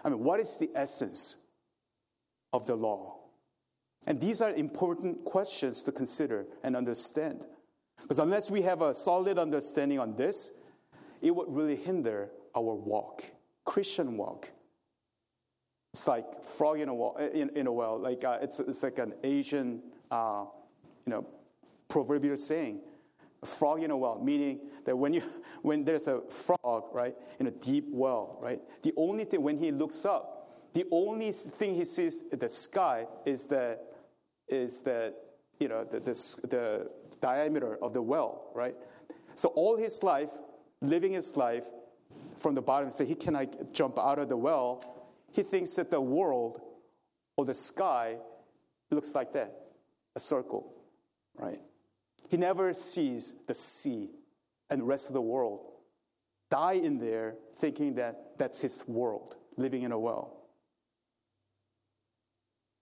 I 0.03 0.09
mean, 0.09 0.23
what 0.23 0.39
is 0.39 0.55
the 0.55 0.69
essence 0.75 1.37
of 2.53 2.65
the 2.65 2.75
law? 2.75 3.15
And 4.05 4.19
these 4.19 4.41
are 4.41 4.51
important 4.51 5.25
questions 5.25 5.81
to 5.83 5.91
consider 5.91 6.45
and 6.63 6.75
understand. 6.75 7.45
Because 8.01 8.19
unless 8.19 8.49
we 8.49 8.61
have 8.61 8.81
a 8.81 8.95
solid 8.95 9.37
understanding 9.37 9.99
on 9.99 10.15
this, 10.15 10.51
it 11.21 11.35
would 11.35 11.47
really 11.49 11.75
hinder 11.75 12.29
our 12.55 12.73
walk, 12.73 13.23
Christian 13.65 14.17
walk. 14.17 14.51
It's 15.93 16.07
like 16.07 16.43
frog 16.43 16.79
in 16.79 16.89
a 16.89 16.93
well. 16.93 17.17
In, 17.17 17.49
in 17.55 17.67
a 17.67 17.71
well. 17.71 17.99
Like 17.99 18.23
uh, 18.23 18.37
it's, 18.41 18.59
it's 18.59 18.83
like 18.83 18.99
an 18.99 19.13
Asian, 19.23 19.81
uh, 20.09 20.45
you 21.09 21.15
know, 21.15 21.25
proverbial 21.87 22.37
saying. 22.37 22.81
A 23.41 23.45
frog 23.47 23.81
in 23.81 23.89
a 23.89 23.97
well, 23.97 24.21
meaning 24.23 24.59
that 24.85 24.95
when 24.95 25.13
you 25.13 25.23
when 25.63 25.83
there's 25.83 26.07
a 26.07 26.21
frog, 26.29 26.83
right, 26.93 27.15
in 27.39 27.47
a 27.47 27.51
deep 27.51 27.85
well, 27.89 28.37
right, 28.41 28.61
the 28.83 28.93
only 28.95 29.25
thing 29.25 29.41
when 29.41 29.57
he 29.57 29.71
looks 29.71 30.05
up, 30.05 30.69
the 30.73 30.85
only 30.91 31.31
thing 31.31 31.73
he 31.73 31.83
sees 31.83 32.23
the 32.31 32.47
sky 32.47 33.07
is 33.25 33.47
the 33.47 33.79
is 34.47 34.81
the 34.81 35.15
you 35.59 35.67
know 35.67 35.83
the, 35.83 35.99
the, 35.99 36.13
the 36.47 36.91
diameter 37.21 37.79
of 37.81 37.93
the 37.93 38.01
well, 38.01 38.51
right? 38.53 38.75
So 39.33 39.49
all 39.49 39.77
his 39.77 40.03
life, 40.03 40.29
living 40.81 41.13
his 41.13 41.35
life 41.35 41.65
from 42.37 42.53
the 42.53 42.61
bottom, 42.61 42.91
so 42.91 43.03
he 43.03 43.15
cannot 43.15 43.73
jump 43.73 43.97
out 43.97 44.19
of 44.19 44.29
the 44.29 44.37
well 44.37 44.83
he 45.31 45.43
thinks 45.43 45.73
that 45.73 45.91
the 45.91 46.01
world 46.01 46.59
or 47.37 47.45
the 47.45 47.53
sky 47.53 48.17
looks 48.91 49.13
like 49.13 49.33
that 49.33 49.59
a 50.15 50.19
circle, 50.19 50.73
right? 51.39 51.59
He 52.29 52.37
never 52.37 52.73
sees 52.73 53.33
the 53.47 53.55
sea 53.55 54.09
and 54.69 54.81
the 54.81 54.85
rest 54.85 55.07
of 55.07 55.13
the 55.13 55.21
world 55.21 55.73
die 56.49 56.73
in 56.73 56.99
there 56.99 57.35
thinking 57.55 57.95
that 57.95 58.37
that's 58.37 58.61
his 58.61 58.83
world, 58.87 59.35
living 59.57 59.83
in 59.83 59.91
a 59.91 59.99
well. 59.99 60.35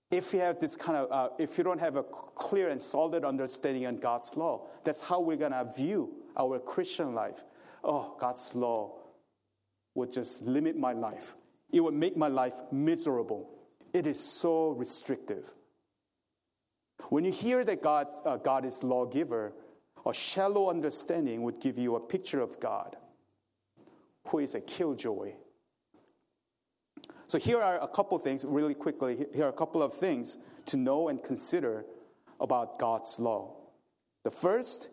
If 0.10 0.34
you 0.34 0.40
have 0.40 0.60
this 0.60 0.78
kind 0.78 0.98
of, 0.98 1.12
uh, 1.12 1.34
if 1.38 1.58
you 1.58 1.66
don't 1.66 1.80
have 1.80 1.98
a 1.98 2.04
clear 2.04 2.70
and 2.70 2.80
solid 2.80 3.26
understanding 3.26 3.86
on 3.86 3.98
God's 3.98 4.38
law, 4.38 4.68
that's 4.86 5.02
how 5.02 5.20
we're 5.20 5.36
going 5.36 5.52
to 5.52 5.70
view 5.76 6.14
our 6.38 6.60
Christian 6.60 7.14
life. 7.14 7.44
Oh, 7.84 8.16
God's 8.18 8.56
law 8.56 8.94
would 9.96 10.14
just 10.14 10.44
limit 10.44 10.78
my 10.78 10.94
life. 10.94 11.36
It 11.72 11.82
would 11.82 11.94
make 11.94 12.16
my 12.16 12.30
life 12.30 12.56
miserable. 12.72 13.50
It 13.94 14.08
is 14.08 14.20
so 14.20 14.70
restrictive. 14.70 15.54
When 17.10 17.24
you 17.24 17.32
hear 17.32 17.64
that 17.64 17.82
God, 17.82 18.08
uh, 18.26 18.38
God 18.38 18.66
is 18.66 18.84
lawgiver, 18.84 19.54
a 20.06 20.14
shallow 20.14 20.70
understanding 20.70 21.44
would 21.44 21.60
give 21.60 21.78
you 21.78 21.96
a 21.96 22.00
picture 22.00 22.42
of 22.42 22.60
God, 22.60 22.96
who 24.28 24.40
is 24.40 24.56
a 24.56 24.62
killjoy. 24.62 25.34
So 27.28 27.38
here 27.38 27.62
are 27.62 27.82
a 27.82 27.88
couple 27.88 28.18
things, 28.20 28.46
really 28.46 28.74
quickly. 28.74 29.26
Here 29.34 29.46
are 29.46 29.50
a 29.50 29.54
couple 29.54 29.84
of 29.84 29.94
things 29.94 30.38
to 30.68 30.78
know 30.78 31.10
and 31.10 31.22
consider 31.22 31.86
about 32.40 32.80
God's 32.80 33.20
law. 33.20 33.56
The 34.24 34.32
first 34.32 34.90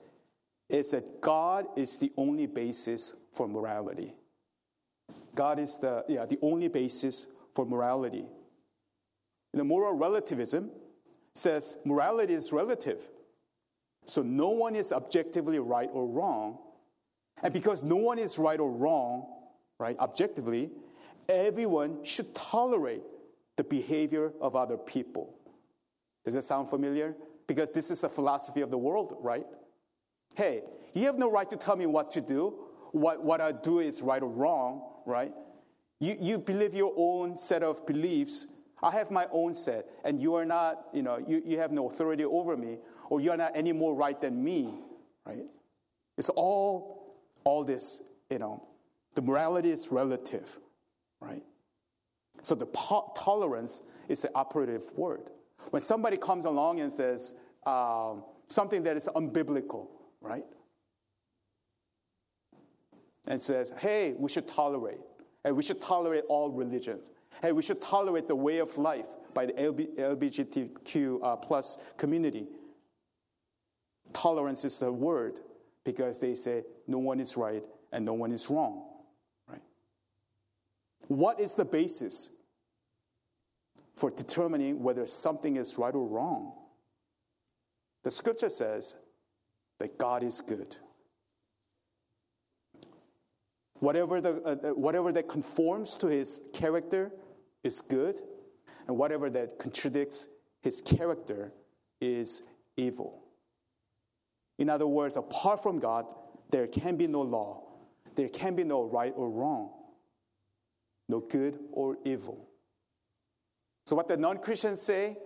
is 0.69 0.90
that 0.90 1.21
God 1.21 1.67
is 1.77 1.97
the 1.99 2.12
only 2.17 2.47
basis 2.47 3.14
for 3.33 3.47
morality. 3.47 4.14
God 5.35 5.59
is 5.59 5.79
the, 5.79 6.05
yeah, 6.09 6.27
the 6.27 6.38
only 6.43 6.69
basis 6.69 7.27
for 7.55 7.67
morality. 7.67 8.27
You 9.53 9.59
know, 9.59 9.64
moral 9.64 9.95
relativism 9.95 10.71
says 11.35 11.77
morality 11.85 12.35
is 12.35 12.53
relative. 12.53 13.09
So 14.07 14.23
no 14.23 14.51
one 14.51 14.77
is 14.77 14.92
objectively 14.92 15.59
right 15.59 15.88
or 15.92 16.07
wrong. 16.07 16.59
And 17.42 17.53
because 17.53 17.83
no 17.83 17.97
one 17.97 18.18
is 18.18 18.38
right 18.38 18.61
or 18.61 18.70
wrong, 18.70 19.27
right, 19.79 19.99
objectively, 19.99 20.70
everyone 21.29 22.05
should 22.05 22.35
tolerate 22.35 23.03
the 23.57 23.64
behavior 23.64 24.33
of 24.40 24.57
other 24.57 24.77
people. 24.77 25.35
Does 26.25 26.35
that 26.35 26.42
sound 26.42 26.68
familiar? 26.68 27.14
Because 27.47 27.70
this 27.70 27.90
is 27.90 28.05
a 28.05 28.09
philosophy 28.09 28.61
of 28.61 28.70
the 28.70 28.79
world, 28.79 29.16
right? 29.20 29.47
Hey, 30.37 30.62
you 30.94 31.07
have 31.07 31.18
no 31.18 31.31
right 31.31 31.49
to 31.51 31.57
tell 31.57 31.77
me 31.77 31.87
what 31.87 32.11
to 32.12 32.20
do. 32.20 32.55
What, 32.92 33.23
what 33.25 33.40
I 33.40 33.53
do 33.53 33.81
is 33.81 34.03
right 34.03 34.23
or 34.23 34.29
wrong 34.29 34.83
right? 35.07 35.33
You, 36.01 36.16
you 36.20 36.38
believe 36.38 36.75
your 36.75 36.92
own 36.97 37.38
set 37.38 37.62
of 37.62 37.87
beliefs. 37.87 38.47
I 38.85 38.90
have 38.92 39.11
my 39.11 39.27
own 39.33 39.55
set, 39.55 39.87
and 40.05 40.20
you 40.20 40.35
are 40.35 40.44
not, 40.44 40.87
you 40.92 41.03
know, 41.03 41.18
you, 41.18 41.42
you 41.44 41.59
have 41.59 41.73
no 41.73 41.88
authority 41.88 42.25
over 42.25 42.57
me, 42.57 42.79
or 43.09 43.20
you 43.20 43.31
are 43.31 43.37
not 43.37 43.53
any 43.55 43.73
more 43.73 43.94
right 43.94 44.20
than 44.20 44.42
me, 44.42 44.75
right? 45.27 45.47
It's 46.16 46.29
all, 46.31 47.16
all 47.44 47.64
this, 47.64 48.03
you 48.31 48.38
know, 48.38 48.62
the 49.14 49.23
morality 49.23 49.70
is 49.70 49.90
relative, 49.90 50.59
right? 51.20 51.42
So 52.42 52.55
the 52.55 52.66
po- 52.66 53.12
tolerance 53.16 53.81
is 54.09 54.23
the 54.23 54.31
operative 54.35 54.85
word. 54.94 55.31
When 55.70 55.83
somebody 55.83 56.16
comes 56.16 56.44
along 56.44 56.81
and 56.81 56.92
says 56.92 57.35
um, 57.66 58.23
something 58.49 58.83
that 58.83 58.97
is 58.97 59.09
unbiblical, 59.16 59.88
right? 60.20 60.44
and 63.27 63.40
says, 63.40 63.73
hey, 63.79 64.14
we 64.18 64.29
should 64.29 64.49
tolerate. 64.49 65.01
And 65.44 65.57
we 65.57 65.62
should 65.62 65.81
tolerate 65.81 66.25
all 66.29 66.51
religions. 66.51 67.11
Hey, 67.42 67.53
we 67.53 67.62
should 67.62 67.83
tolerate 67.83 68.29
the 68.29 68.37
way 68.37 68.59
of 68.59 68.77
life 68.79 69.09
by 69.35 69.47
the 69.47 69.53
LGBTQ 69.53 71.18
uh, 71.23 71.37
plus 71.37 71.79
community. 71.97 72.47
Tolerance 74.12 74.64
is 74.64 74.79
the 74.79 74.92
word 74.92 75.40
because 75.85 76.18
they 76.18 76.35
say 76.35 76.62
no 76.87 76.99
one 76.99 77.20
is 77.20 77.37
right 77.37 77.62
and 77.92 78.05
no 78.05 78.14
one 78.14 78.33
is 78.33 78.49
wrong. 78.49 78.85
Right? 79.49 79.62
What 81.09 81.40
is 81.40 81.55
the 81.55 81.64
basis 81.64 82.31
for 83.94 84.11
determining 84.11 84.83
whether 84.83 85.07
something 85.07 85.57
is 85.57 85.77
right 85.79 85.94
or 85.94 86.09
wrong? 86.09 86.53
The 88.03 88.11
scripture 88.11 88.49
says 88.49 88.94
that 89.79 89.99
God 89.99 90.23
is 90.23 90.40
good. 90.40 90.77
Whatever, 93.81 94.20
the, 94.20 94.40
uh, 94.42 94.70
uh, 94.70 94.75
whatever 94.75 95.12
that 95.12 95.29
conforms 95.29 95.97
to 95.97 96.07
his 96.07 96.40
character 96.53 97.12
is 97.64 97.81
good, 97.81 98.20
and 98.87 98.96
whatever 98.96 99.29
that 99.31 99.59
contradicts 99.59 100.29
his 100.62 100.81
character 100.81 101.53
is 102.00 102.42
evil. 102.77 103.22
In 104.59 104.68
other 104.70 104.87
words, 104.87 105.16
apart 105.16 105.62
from 105.62 105.79
God, 105.79 106.07
there 106.50 106.66
can 106.66 106.96
be 106.96 107.07
no 107.07 107.22
law, 107.22 107.64
there 108.14 108.29
can 108.29 108.55
be 108.55 108.62
no 108.62 108.85
right 108.85 109.12
or 109.16 109.29
wrong, 109.29 109.70
no 111.09 111.20
good 111.20 111.59
or 111.72 111.98
evil. 112.05 112.48
So, 113.87 113.96
what 113.96 114.09
the 114.09 114.16
non 114.16 114.38
Christians 114.38 114.81
say, 114.81 115.18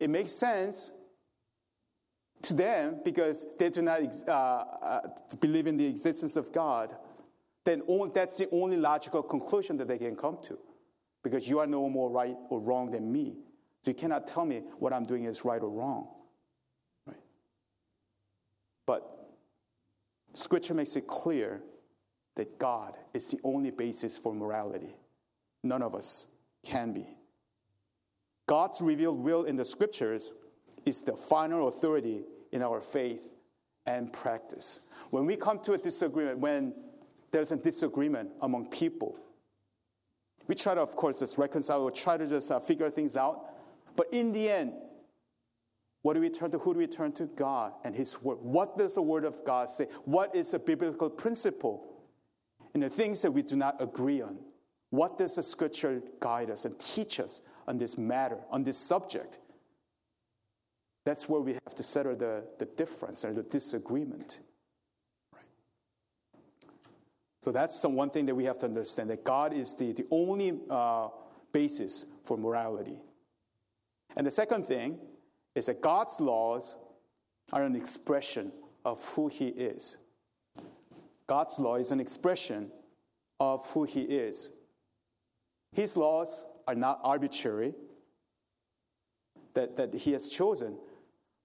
it 0.00 0.10
makes 0.10 0.32
sense 0.32 0.90
to 2.42 2.54
them 2.54 3.00
because 3.04 3.46
they 3.58 3.70
do 3.70 3.82
not 3.82 4.00
uh, 4.26 4.32
uh, 4.32 5.00
believe 5.40 5.66
in 5.66 5.76
the 5.76 5.86
existence 5.86 6.36
of 6.36 6.52
God. 6.52 6.94
Then 7.64 7.82
that's 8.12 8.38
the 8.38 8.48
only 8.50 8.76
logical 8.76 9.22
conclusion 9.22 9.76
that 9.78 9.88
they 9.88 9.98
can 9.98 10.16
come 10.16 10.38
to. 10.42 10.58
Because 11.22 11.48
you 11.48 11.60
are 11.60 11.66
no 11.66 11.88
more 11.88 12.10
right 12.10 12.36
or 12.50 12.60
wrong 12.60 12.90
than 12.90 13.12
me. 13.12 13.36
So 13.82 13.90
you 13.90 13.94
cannot 13.94 14.26
tell 14.26 14.44
me 14.44 14.62
what 14.78 14.92
I'm 14.92 15.04
doing 15.04 15.24
is 15.24 15.44
right 15.44 15.62
or 15.62 15.70
wrong. 15.70 16.08
Right? 17.06 17.20
But 18.86 19.08
Scripture 20.34 20.74
makes 20.74 20.96
it 20.96 21.06
clear 21.06 21.62
that 22.34 22.58
God 22.58 22.96
is 23.14 23.26
the 23.26 23.38
only 23.44 23.70
basis 23.70 24.18
for 24.18 24.34
morality. 24.34 24.96
None 25.62 25.82
of 25.82 25.94
us 25.94 26.26
can 26.64 26.92
be. 26.92 27.06
God's 28.46 28.80
revealed 28.80 29.18
will 29.18 29.44
in 29.44 29.56
the 29.56 29.64
Scriptures 29.64 30.32
is 30.84 31.02
the 31.02 31.16
final 31.16 31.68
authority 31.68 32.24
in 32.50 32.62
our 32.62 32.80
faith 32.80 33.30
and 33.86 34.12
practice. 34.12 34.80
When 35.10 35.26
we 35.26 35.36
come 35.36 35.60
to 35.60 35.74
a 35.74 35.78
disagreement, 35.78 36.38
when 36.38 36.74
there's 37.32 37.50
a 37.50 37.56
disagreement 37.56 38.30
among 38.40 38.66
people, 38.66 39.18
we 40.46 40.54
try 40.54 40.74
to, 40.74 40.80
of 40.80 40.96
course, 40.96 41.20
just 41.20 41.38
reconcile 41.38 41.82
or 41.82 41.90
try 41.90 42.16
to 42.16 42.26
just 42.26 42.50
uh, 42.50 42.60
figure 42.60 42.90
things 42.90 43.16
out. 43.16 43.46
But 43.96 44.12
in 44.12 44.32
the 44.32 44.50
end, 44.50 44.72
what 46.02 46.14
do 46.14 46.20
we 46.20 46.30
turn 46.30 46.50
to? 46.50 46.58
Who 46.58 46.74
do 46.74 46.80
we 46.80 46.88
turn 46.88 47.12
to? 47.12 47.26
God 47.26 47.72
and 47.84 47.94
His 47.94 48.20
Word. 48.20 48.38
What 48.40 48.76
does 48.76 48.94
the 48.94 49.02
Word 49.02 49.24
of 49.24 49.44
God 49.44 49.70
say? 49.70 49.86
What 50.04 50.34
is 50.34 50.52
a 50.52 50.58
biblical 50.58 51.08
principle? 51.08 51.88
In 52.74 52.80
the 52.80 52.90
things 52.90 53.22
that 53.22 53.30
we 53.30 53.42
do 53.42 53.54
not 53.54 53.76
agree 53.80 54.20
on, 54.20 54.38
what 54.90 55.16
does 55.16 55.36
the 55.36 55.42
Scripture 55.42 56.02
guide 56.20 56.50
us 56.50 56.64
and 56.64 56.78
teach 56.78 57.20
us 57.20 57.40
on 57.68 57.78
this 57.78 57.96
matter, 57.96 58.38
on 58.50 58.64
this 58.64 58.78
subject? 58.78 59.38
That's 61.04 61.28
where 61.28 61.40
we 61.40 61.52
have 61.52 61.74
to 61.76 61.82
settle 61.82 62.16
the, 62.16 62.44
the 62.58 62.64
difference 62.64 63.24
or 63.24 63.32
the 63.32 63.42
disagreement. 63.42 64.40
So 67.42 67.50
that's 67.50 67.78
some 67.78 67.94
one 67.94 68.10
thing 68.10 68.26
that 68.26 68.34
we 68.34 68.44
have 68.44 68.58
to 68.60 68.66
understand 68.66 69.10
that 69.10 69.24
God 69.24 69.52
is 69.52 69.74
the, 69.74 69.92
the 69.92 70.06
only 70.10 70.58
uh, 70.70 71.08
basis 71.52 72.06
for 72.24 72.36
morality. 72.36 73.00
And 74.16 74.26
the 74.26 74.30
second 74.30 74.66
thing 74.66 74.98
is 75.54 75.66
that 75.66 75.80
God's 75.80 76.20
laws 76.20 76.76
are 77.52 77.64
an 77.64 77.74
expression 77.74 78.52
of 78.84 79.04
who 79.10 79.28
He 79.28 79.48
is. 79.48 79.96
God's 81.26 81.58
law 81.58 81.76
is 81.76 81.90
an 81.90 82.00
expression 82.00 82.70
of 83.40 83.68
who 83.70 83.84
He 83.84 84.02
is. 84.02 84.50
His 85.72 85.96
laws 85.96 86.46
are 86.68 86.74
not 86.74 87.00
arbitrary, 87.02 87.74
that, 89.54 89.76
that 89.76 89.94
He 89.94 90.12
has 90.12 90.28
chosen, 90.28 90.76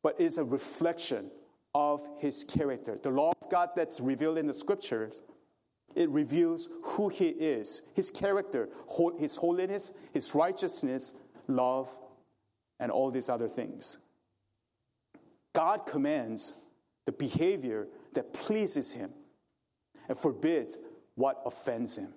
but 0.03 0.19
is 0.19 0.37
a 0.37 0.43
reflection 0.43 1.31
of 1.73 2.01
his 2.19 2.43
character. 2.43 2.97
The 3.01 3.11
law 3.11 3.31
of 3.39 3.49
God 3.49 3.69
that's 3.75 3.99
revealed 3.99 4.37
in 4.37 4.47
the 4.47 4.53
scriptures, 4.53 5.21
it 5.97 6.09
reveals 6.09 6.69
who 6.83 7.09
he 7.09 7.29
is, 7.29 7.81
his 7.95 8.11
character, 8.11 8.69
his 9.17 9.35
holiness, 9.35 9.91
his 10.13 10.35
righteousness, 10.35 11.13
love, 11.47 11.97
and 12.79 12.91
all 12.91 13.09
these 13.09 13.29
other 13.29 13.47
things. 13.47 13.97
God 15.53 15.87
commands 15.87 16.53
the 17.05 17.11
behavior 17.11 17.87
that 18.13 18.31
pleases 18.31 18.93
him 18.93 19.09
and 20.07 20.15
forbids 20.15 20.77
what 21.15 21.41
offends 21.47 21.97
him. 21.97 22.13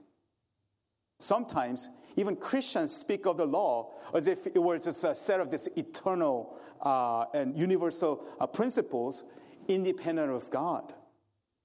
Sometimes 1.18 1.88
even 2.16 2.36
Christians 2.36 2.94
speak 2.94 3.24
of 3.24 3.38
the 3.38 3.46
law 3.46 3.94
as 4.12 4.26
if 4.26 4.46
it 4.46 4.58
were 4.58 4.78
just 4.78 5.02
a 5.04 5.14
set 5.14 5.40
of 5.40 5.50
these 5.50 5.68
eternal 5.76 6.58
uh, 6.82 7.24
and 7.32 7.58
universal 7.58 8.26
uh, 8.38 8.46
principles 8.46 9.24
independent 9.68 10.30
of 10.30 10.50
God. 10.50 10.92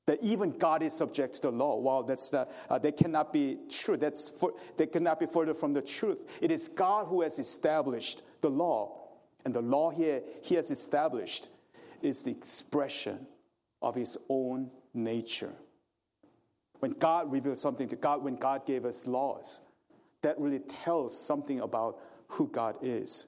That 0.08 0.22
even 0.22 0.52
God 0.52 0.84
is 0.84 0.94
subject 0.94 1.36
to 1.36 1.42
the 1.42 1.52
law. 1.52 1.78
Well, 1.78 2.04
that's 2.04 2.30
the, 2.30 2.48
uh, 2.70 2.78
that 2.80 2.96
cannot 2.96 3.34
be 3.34 3.58
true. 3.70 3.98
That's 3.98 4.30
for, 4.30 4.54
that 4.78 4.92
cannot 4.92 5.20
be 5.20 5.26
further 5.26 5.54
from 5.54 5.74
the 5.74 5.82
truth. 5.82 6.40
It 6.42 6.52
is 6.52 6.68
God 6.68 7.08
who 7.08 7.22
has 7.22 7.40
established 7.40 8.22
the 8.42 8.50
law. 8.50 9.02
And 9.46 9.54
the 9.54 9.62
law 9.62 9.90
here 9.90 10.22
he 10.44 10.56
has 10.56 10.70
established 10.70 11.48
is 12.02 12.22
the 12.22 12.32
expression 12.32 13.26
of 13.82 13.96
his 13.96 14.18
own 14.30 14.70
nature. 14.94 15.54
When 16.80 16.92
God 16.92 17.32
revealed 17.32 17.58
something 17.58 17.88
to 17.90 17.96
God, 17.96 18.24
when 18.24 18.36
God 18.36 18.66
gave 18.66 18.86
us 18.86 19.08
laws, 19.08 19.60
that 20.22 20.40
really 20.40 20.60
tells 20.60 21.20
something 21.20 21.60
about 21.60 22.00
who 22.30 22.48
God 22.48 22.76
is. 22.82 23.26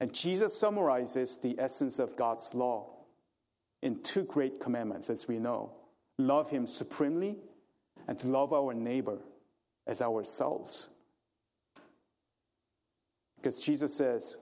And 0.00 0.12
Jesus 0.12 0.56
summarizes 0.56 1.36
the 1.36 1.56
essence 1.58 1.98
of 1.98 2.16
God's 2.16 2.54
law 2.54 2.99
in 3.82 4.02
two 4.02 4.24
great 4.24 4.60
commandments, 4.60 5.10
as 5.10 5.28
we 5.28 5.38
know 5.38 5.72
love 6.18 6.50
Him 6.50 6.66
supremely 6.66 7.38
and 8.06 8.18
to 8.20 8.26
love 8.26 8.52
our 8.52 8.74
neighbor 8.74 9.18
as 9.86 10.02
ourselves. 10.02 10.90
Because 13.36 13.64
Jesus 13.64 13.94
says 13.94 14.36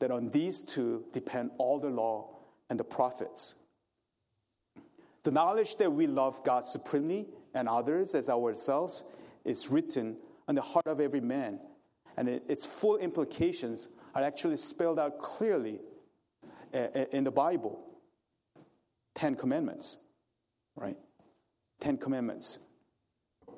that 0.00 0.10
on 0.10 0.30
these 0.30 0.58
two 0.58 1.04
depend 1.12 1.52
all 1.58 1.78
the 1.78 1.90
law 1.90 2.28
and 2.68 2.78
the 2.78 2.84
prophets. 2.84 3.54
The 5.22 5.30
knowledge 5.30 5.76
that 5.76 5.92
we 5.92 6.06
love 6.06 6.42
God 6.44 6.64
supremely 6.64 7.28
and 7.54 7.68
others 7.68 8.14
as 8.14 8.28
ourselves 8.28 9.04
is 9.44 9.68
written 9.68 10.16
on 10.48 10.54
the 10.54 10.62
heart 10.62 10.86
of 10.86 11.00
every 11.00 11.20
man. 11.20 11.60
And 12.16 12.28
it, 12.28 12.42
its 12.48 12.66
full 12.66 12.96
implications 12.96 13.88
are 14.14 14.22
actually 14.22 14.56
spelled 14.56 14.98
out 14.98 15.18
clearly 15.18 15.80
uh, 16.74 16.78
uh, 16.78 17.04
in 17.12 17.24
the 17.24 17.30
Bible. 17.30 17.80
Ten 19.14 19.34
Commandments, 19.34 19.96
right? 20.76 20.96
Ten 21.80 21.96
Commandments. 21.96 22.58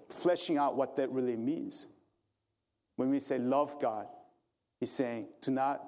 Fleshing 0.09 0.59
out 0.59 0.77
what 0.77 0.97
that 0.97 1.11
really 1.11 1.37
means. 1.37 1.87
When 2.97 3.11
we 3.11 3.19
say 3.19 3.39
love 3.39 3.81
God, 3.81 4.07
he's 4.81 4.91
saying 4.91 5.29
to 5.43 5.51
not, 5.51 5.83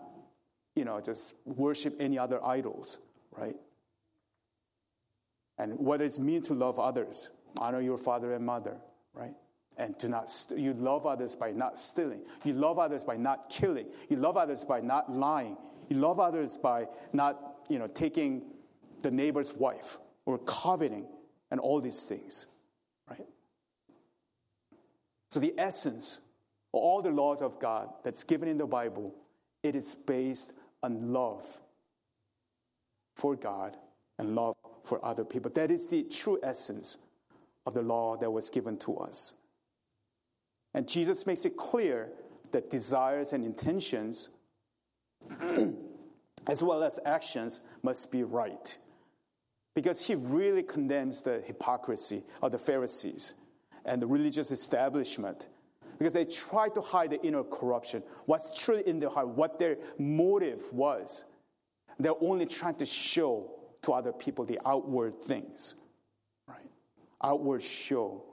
you 0.74 0.84
know, 0.84 1.00
just 1.00 1.34
worship 1.44 1.96
any 2.00 2.18
other 2.18 2.44
idols, 2.44 2.98
right? 3.36 3.56
And 5.58 5.78
what 5.78 6.00
does 6.00 6.18
it 6.18 6.22
mean 6.22 6.42
to 6.42 6.54
love 6.54 6.78
others? 6.78 7.30
Honor 7.58 7.80
your 7.80 7.98
father 7.98 8.32
and 8.32 8.44
mother, 8.44 8.78
right? 9.12 9.34
and 9.76 9.96
do 9.98 10.08
not 10.08 10.30
st- 10.30 10.60
you 10.60 10.72
love 10.74 11.06
others 11.06 11.34
by 11.34 11.50
not 11.50 11.78
stealing 11.78 12.20
you 12.44 12.52
love 12.52 12.78
others 12.78 13.02
by 13.04 13.16
not 13.16 13.48
killing 13.48 13.86
you 14.08 14.16
love 14.16 14.36
others 14.36 14.64
by 14.64 14.80
not 14.80 15.10
lying 15.10 15.56
you 15.88 15.96
love 15.96 16.20
others 16.20 16.56
by 16.56 16.86
not 17.12 17.56
you 17.68 17.78
know 17.78 17.86
taking 17.88 18.42
the 19.04 19.10
neighbor's 19.10 19.52
wife 19.52 19.98
or 20.26 20.38
coveting 20.38 21.06
and 21.50 21.60
all 21.60 21.80
these 21.80 22.02
things 22.02 22.46
right? 23.08 23.28
So 25.30 25.38
the 25.40 25.54
essence 25.56 26.20
of 26.72 26.80
all 26.80 27.00
the 27.02 27.10
laws 27.10 27.40
of 27.40 27.60
god 27.60 27.88
that's 28.02 28.24
given 28.24 28.48
in 28.48 28.58
the 28.58 28.66
bible 28.66 29.14
it 29.62 29.76
is 29.76 29.94
based 29.94 30.52
on 30.82 31.12
love 31.12 31.46
for 33.14 33.36
god 33.36 33.76
and 34.18 34.34
love 34.34 34.56
for 34.84 35.04
other 35.04 35.24
people. 35.24 35.50
That 35.50 35.70
is 35.70 35.88
the 35.88 36.04
true 36.04 36.38
essence 36.42 36.98
of 37.66 37.74
the 37.74 37.82
law 37.82 38.16
that 38.16 38.30
was 38.30 38.50
given 38.50 38.76
to 38.78 38.98
us. 38.98 39.34
And 40.74 40.88
Jesus 40.88 41.26
makes 41.26 41.44
it 41.44 41.56
clear 41.56 42.10
that 42.52 42.70
desires 42.70 43.32
and 43.32 43.44
intentions, 43.44 44.28
as 46.46 46.62
well 46.62 46.82
as 46.82 47.00
actions, 47.04 47.60
must 47.82 48.12
be 48.12 48.22
right. 48.22 48.76
Because 49.74 50.06
he 50.06 50.14
really 50.14 50.62
condemns 50.62 51.22
the 51.22 51.42
hypocrisy 51.44 52.22
of 52.42 52.52
the 52.52 52.58
Pharisees 52.58 53.34
and 53.84 54.00
the 54.00 54.06
religious 54.06 54.50
establishment. 54.50 55.48
Because 55.98 56.12
they 56.12 56.24
try 56.24 56.68
to 56.70 56.80
hide 56.80 57.10
the 57.10 57.22
inner 57.22 57.44
corruption, 57.44 58.02
what's 58.26 58.62
truly 58.62 58.86
in 58.86 59.00
their 59.00 59.10
heart, 59.10 59.28
what 59.28 59.58
their 59.58 59.76
motive 59.98 60.60
was. 60.72 61.24
They're 61.98 62.12
only 62.20 62.46
trying 62.46 62.76
to 62.76 62.86
show 62.86 63.50
to 63.82 63.92
other 63.92 64.12
people 64.12 64.44
the 64.44 64.58
outward 64.64 65.20
things, 65.20 65.74
right? 66.48 66.70
Outward 67.22 67.62
show. 67.62 68.24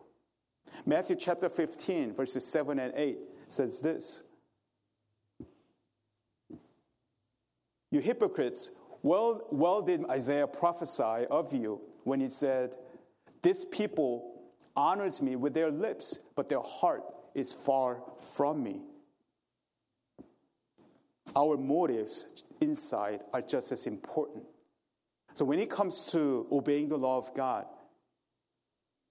Matthew 0.85 1.15
chapter 1.15 1.49
15, 1.49 2.13
verses 2.13 2.45
7 2.45 2.79
and 2.79 2.93
8 2.95 3.17
says 3.47 3.81
this 3.81 4.23
You 7.91 7.99
hypocrites, 7.99 8.71
well, 9.01 9.47
well 9.51 9.81
did 9.81 10.09
Isaiah 10.09 10.47
prophesy 10.47 11.25
of 11.29 11.53
you 11.53 11.81
when 12.03 12.19
he 12.19 12.27
said, 12.27 12.75
This 13.41 13.65
people 13.65 14.41
honors 14.75 15.21
me 15.21 15.35
with 15.35 15.53
their 15.53 15.71
lips, 15.71 16.19
but 16.35 16.49
their 16.49 16.61
heart 16.61 17.03
is 17.35 17.53
far 17.53 18.03
from 18.35 18.63
me. 18.63 18.81
Our 21.35 21.57
motives 21.57 22.27
inside 22.59 23.21
are 23.33 23.41
just 23.41 23.71
as 23.71 23.87
important. 23.87 24.43
So 25.33 25.45
when 25.45 25.59
it 25.59 25.69
comes 25.69 26.05
to 26.11 26.47
obeying 26.51 26.89
the 26.89 26.97
law 26.97 27.17
of 27.17 27.33
God, 27.33 27.65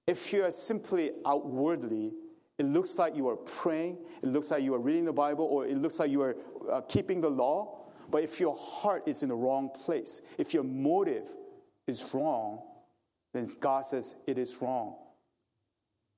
if 0.07 0.33
you 0.33 0.45
are 0.45 0.51
simply 0.51 1.13
outwardly, 1.25 2.13
it 2.59 2.67
looks 2.67 2.99
like 2.99 3.17
you 3.17 3.29
are 3.29 3.37
praying, 3.37 3.99
it 4.23 4.29
looks 4.29 4.51
like 4.51 4.63
you 4.63 4.75
are 4.75 4.79
reading 4.79 5.05
the 5.05 5.13
Bible, 5.13 5.47
or 5.47 5.67
it 5.67 5.79
looks 5.79 5.99
like 5.99 6.11
you 6.11 6.21
are 6.23 6.37
uh, 6.71 6.83
keeping 6.83 7.21
the 7.21 7.31
law. 7.31 7.87
But 8.11 8.25
if 8.25 8.41
your 8.41 8.57
heart 8.57 9.05
is 9.07 9.23
in 9.23 9.29
the 9.29 9.35
wrong 9.35 9.71
place, 9.71 10.21
if 10.39 10.53
your 10.53 10.65
motive 10.65 11.29
is 11.87 12.05
wrong, 12.13 12.63
then 13.33 13.49
God 13.61 13.87
says 13.87 14.15
it 14.27 14.39
is 14.39 14.59
wrong. 14.61 14.97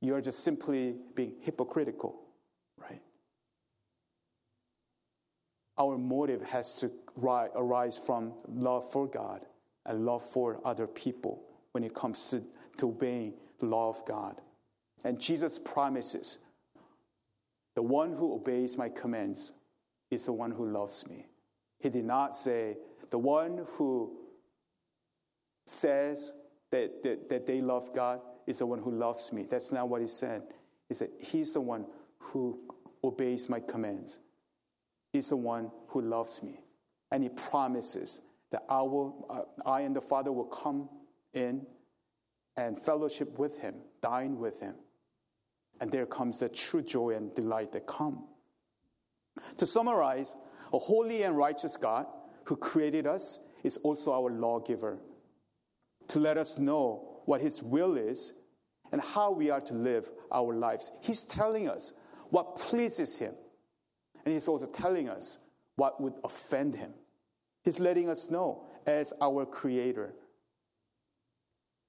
you're 0.00 0.20
just 0.20 0.40
simply 0.40 0.96
being 1.14 1.34
hypocritical, 1.42 2.18
right? 2.76 3.02
Our 5.78 5.96
motive 5.96 6.42
has 6.42 6.74
to 6.80 6.90
arise 7.54 7.98
from 7.98 8.32
love 8.48 8.90
for 8.90 9.06
God 9.06 9.42
and 9.86 10.04
love 10.04 10.22
for 10.22 10.60
other 10.64 10.86
people 10.86 11.44
when 11.72 11.84
it 11.84 11.94
comes 11.94 12.30
to, 12.30 12.42
to 12.78 12.88
obeying 12.88 13.34
the 13.58 13.66
law 13.66 13.88
of 13.88 14.04
God. 14.06 14.40
And 15.04 15.20
Jesus 15.20 15.58
promises 15.58 16.38
the 17.74 17.82
one 17.82 18.12
who 18.12 18.34
obeys 18.34 18.76
my 18.76 18.88
commands 18.88 19.52
is 20.10 20.26
the 20.26 20.32
one 20.32 20.50
who 20.50 20.66
loves 20.66 21.06
me. 21.06 21.26
He 21.82 21.90
did 21.90 22.04
not 22.04 22.34
say, 22.34 22.76
the 23.10 23.18
one 23.18 23.66
who 23.74 24.12
says 25.66 26.32
that, 26.70 27.02
that, 27.02 27.28
that 27.28 27.46
they 27.46 27.60
love 27.60 27.92
God 27.92 28.20
is 28.46 28.58
the 28.58 28.66
one 28.66 28.78
who 28.78 28.92
loves 28.92 29.32
me. 29.32 29.46
That's 29.50 29.72
not 29.72 29.88
what 29.88 30.00
he 30.00 30.06
said. 30.06 30.42
He 30.88 30.94
said, 30.94 31.10
He's 31.18 31.52
the 31.52 31.60
one 31.60 31.86
who 32.18 32.60
obeys 33.02 33.48
my 33.48 33.58
commands. 33.58 34.20
He's 35.12 35.28
the 35.30 35.36
one 35.36 35.70
who 35.88 36.00
loves 36.00 36.42
me. 36.42 36.60
And 37.10 37.22
he 37.22 37.28
promises 37.28 38.22
that 38.52 38.62
I, 38.68 38.82
will, 38.82 39.26
uh, 39.28 39.68
I 39.68 39.80
and 39.80 39.94
the 39.94 40.00
Father 40.00 40.30
will 40.30 40.44
come 40.44 40.88
in 41.34 41.66
and 42.56 42.78
fellowship 42.78 43.38
with 43.38 43.58
him, 43.58 43.74
dine 44.00 44.38
with 44.38 44.60
him. 44.60 44.74
And 45.80 45.90
there 45.90 46.06
comes 46.06 46.38
the 46.38 46.48
true 46.48 46.82
joy 46.82 47.10
and 47.10 47.34
delight 47.34 47.72
that 47.72 47.86
come. 47.86 48.24
To 49.56 49.66
summarize, 49.66 50.36
a 50.72 50.78
holy 50.78 51.22
and 51.22 51.36
righteous 51.36 51.76
God 51.76 52.06
who 52.44 52.56
created 52.56 53.06
us 53.06 53.40
is 53.62 53.76
also 53.78 54.12
our 54.12 54.30
lawgiver 54.30 54.98
to 56.08 56.18
let 56.18 56.36
us 56.36 56.58
know 56.58 57.20
what 57.24 57.40
His 57.40 57.62
will 57.62 57.96
is 57.96 58.32
and 58.90 59.00
how 59.00 59.30
we 59.30 59.50
are 59.50 59.60
to 59.60 59.74
live 59.74 60.10
our 60.30 60.54
lives. 60.54 60.90
He's 61.00 61.22
telling 61.22 61.68
us 61.68 61.92
what 62.30 62.56
pleases 62.56 63.16
Him, 63.18 63.34
and 64.24 64.34
He's 64.34 64.48
also 64.48 64.66
telling 64.66 65.08
us 65.08 65.38
what 65.76 66.00
would 66.00 66.14
offend 66.24 66.74
Him. 66.74 66.92
He's 67.64 67.78
letting 67.78 68.08
us 68.08 68.30
know 68.30 68.64
as 68.86 69.12
our 69.20 69.46
Creator. 69.46 70.14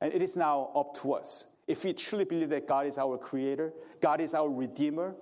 And 0.02 0.14
it 0.14 0.22
is 0.22 0.36
now 0.36 0.70
up 0.76 0.96
to 1.02 1.14
us. 1.14 1.46
If 1.68 1.86
we 1.86 1.94
truly 1.94 2.26
believe 2.26 2.50
that 2.50 2.68
God 2.68 2.88
is 2.88 2.98
our 2.98 3.18
Creator, 3.18 3.74
God 4.02 4.20
is 4.20 4.34
our 4.34 4.50
Redeemer, 4.50 5.16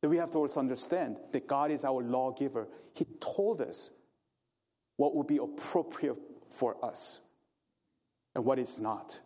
then 0.00 0.10
we 0.10 0.16
have 0.16 0.30
to 0.30 0.38
also 0.38 0.60
understand 0.60 1.18
that 1.32 1.46
God 1.46 1.70
is 1.70 1.84
our 1.84 2.02
lawgiver. 2.02 2.68
He 2.94 3.06
told 3.20 3.60
us 3.60 3.90
what 4.96 5.14
would 5.14 5.26
be 5.26 5.36
appropriate 5.36 6.16
for 6.48 6.82
us 6.84 7.20
and 8.34 8.44
what 8.44 8.58
is 8.58 8.80
not. 8.80 9.20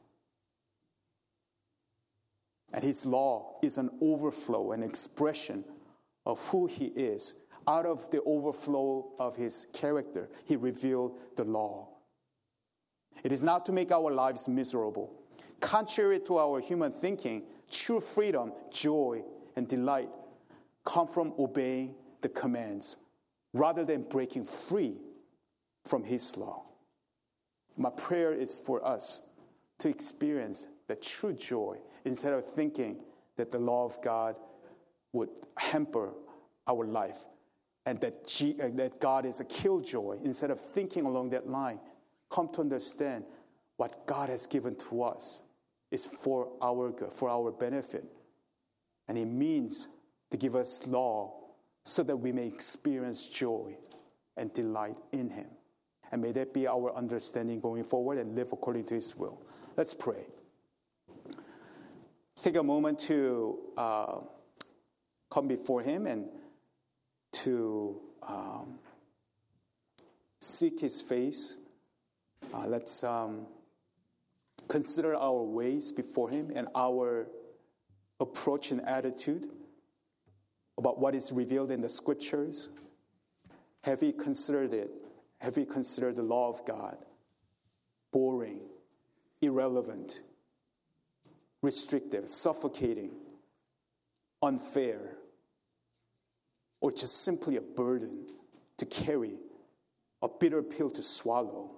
And 2.72 2.82
His 2.82 3.06
law 3.06 3.58
is 3.62 3.78
an 3.78 3.90
overflow, 4.00 4.72
an 4.72 4.82
expression 4.82 5.64
of 6.26 6.44
who 6.48 6.66
He 6.66 6.86
is. 6.86 7.34
Out 7.66 7.86
of 7.86 8.10
the 8.10 8.20
overflow 8.22 9.12
of 9.18 9.36
His 9.36 9.66
character, 9.72 10.28
He 10.44 10.56
revealed 10.56 11.18
the 11.36 11.44
law. 11.44 11.88
It 13.22 13.30
is 13.30 13.44
not 13.44 13.64
to 13.66 13.72
make 13.72 13.92
our 13.92 14.10
lives 14.10 14.48
miserable. 14.48 15.12
Contrary 15.60 16.18
to 16.20 16.38
our 16.38 16.60
human 16.60 16.90
thinking, 16.90 17.44
true 17.70 18.00
freedom, 18.00 18.52
joy, 18.70 19.22
and 19.56 19.68
delight 19.68 20.10
come 20.84 21.06
from 21.06 21.32
obeying 21.38 21.94
the 22.20 22.28
commands 22.28 22.96
rather 23.52 23.84
than 23.84 24.02
breaking 24.02 24.44
free 24.44 24.96
from 25.84 26.04
His 26.04 26.36
law. 26.36 26.64
My 27.76 27.90
prayer 27.90 28.32
is 28.32 28.58
for 28.58 28.84
us 28.86 29.20
to 29.78 29.88
experience 29.88 30.66
the 30.86 30.96
true 30.96 31.32
joy 31.32 31.78
instead 32.04 32.32
of 32.32 32.44
thinking 32.46 33.02
that 33.36 33.50
the 33.50 33.58
law 33.58 33.84
of 33.84 34.00
God 34.02 34.36
would 35.12 35.30
hamper 35.56 36.12
our 36.66 36.86
life 36.86 37.24
and 37.86 38.00
that, 38.00 38.26
G, 38.26 38.56
uh, 38.62 38.68
that 38.74 39.00
God 39.00 39.26
is 39.26 39.40
a 39.40 39.44
killjoy. 39.44 40.18
Instead 40.24 40.50
of 40.50 40.60
thinking 40.60 41.04
along 41.04 41.30
that 41.30 41.48
line, 41.48 41.78
come 42.30 42.48
to 42.54 42.60
understand 42.60 43.24
what 43.76 44.06
God 44.06 44.28
has 44.28 44.46
given 44.46 44.76
to 44.88 45.02
us 45.02 45.42
is 45.90 46.06
for 46.06 46.50
our 46.62 46.90
good, 46.90 47.12
for 47.12 47.28
our 47.28 47.50
benefit. 47.50 48.04
And 49.06 49.18
it 49.18 49.26
means 49.26 49.88
to 50.34 50.38
give 50.38 50.56
us 50.56 50.84
law 50.88 51.32
so 51.84 52.02
that 52.02 52.16
we 52.16 52.32
may 52.32 52.48
experience 52.48 53.28
joy 53.28 53.76
and 54.36 54.52
delight 54.52 54.96
in 55.12 55.30
Him. 55.30 55.46
And 56.10 56.20
may 56.20 56.32
that 56.32 56.52
be 56.52 56.66
our 56.66 56.92
understanding 56.96 57.60
going 57.60 57.84
forward 57.84 58.18
and 58.18 58.34
live 58.34 58.52
according 58.52 58.84
to 58.86 58.94
His 58.94 59.14
will. 59.14 59.40
Let's 59.76 59.94
pray. 59.94 60.26
Let's 61.28 62.42
take 62.42 62.56
a 62.56 62.64
moment 62.64 62.98
to 63.00 63.58
uh, 63.76 64.16
come 65.30 65.46
before 65.46 65.82
Him 65.82 66.08
and 66.08 66.26
to 67.44 68.00
um, 68.26 68.80
seek 70.40 70.80
His 70.80 71.00
face. 71.00 71.58
Uh, 72.52 72.66
let's 72.66 73.04
um, 73.04 73.46
consider 74.66 75.14
our 75.14 75.44
ways 75.44 75.92
before 75.92 76.28
Him 76.28 76.50
and 76.56 76.66
our 76.74 77.28
approach 78.18 78.72
and 78.72 78.80
attitude 78.84 79.48
about 80.84 80.98
what 80.98 81.14
is 81.14 81.32
revealed 81.32 81.70
in 81.70 81.80
the 81.80 81.88
scriptures? 81.88 82.68
Have 83.84 84.02
you 84.02 84.12
considered 84.12 84.74
it? 84.74 84.90
Have 85.38 85.56
you 85.56 85.64
considered 85.64 86.14
the 86.14 86.22
law 86.22 86.50
of 86.50 86.62
God 86.66 86.98
boring, 88.12 88.60
irrelevant, 89.40 90.20
restrictive, 91.62 92.28
suffocating, 92.28 93.12
unfair, 94.42 95.16
or 96.82 96.92
just 96.92 97.22
simply 97.22 97.56
a 97.56 97.62
burden 97.62 98.26
to 98.76 98.84
carry, 98.84 99.38
a 100.20 100.28
bitter 100.28 100.62
pill 100.62 100.90
to 100.90 101.00
swallow? 101.00 101.70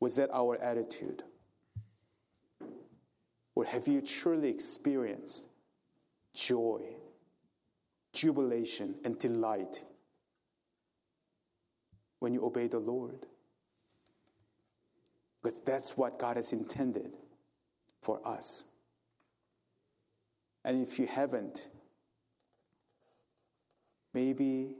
Was 0.00 0.16
that 0.16 0.30
our 0.32 0.60
attitude? 0.60 1.22
Or 3.54 3.64
have 3.64 3.86
you 3.86 4.00
truly 4.00 4.48
experienced 4.48 5.46
joy? 6.34 6.96
Jubilation 8.14 8.94
and 9.04 9.18
delight 9.18 9.84
when 12.20 12.32
you 12.32 12.44
obey 12.44 12.68
the 12.68 12.78
Lord. 12.78 13.26
Because 15.42 15.60
that's 15.60 15.96
what 15.96 16.18
God 16.18 16.36
has 16.36 16.52
intended 16.52 17.12
for 18.00 18.26
us. 18.26 18.64
And 20.64 20.82
if 20.82 20.98
you 20.98 21.06
haven't, 21.06 21.68
maybe 24.14 24.76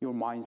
your 0.00 0.14
mind 0.14 0.46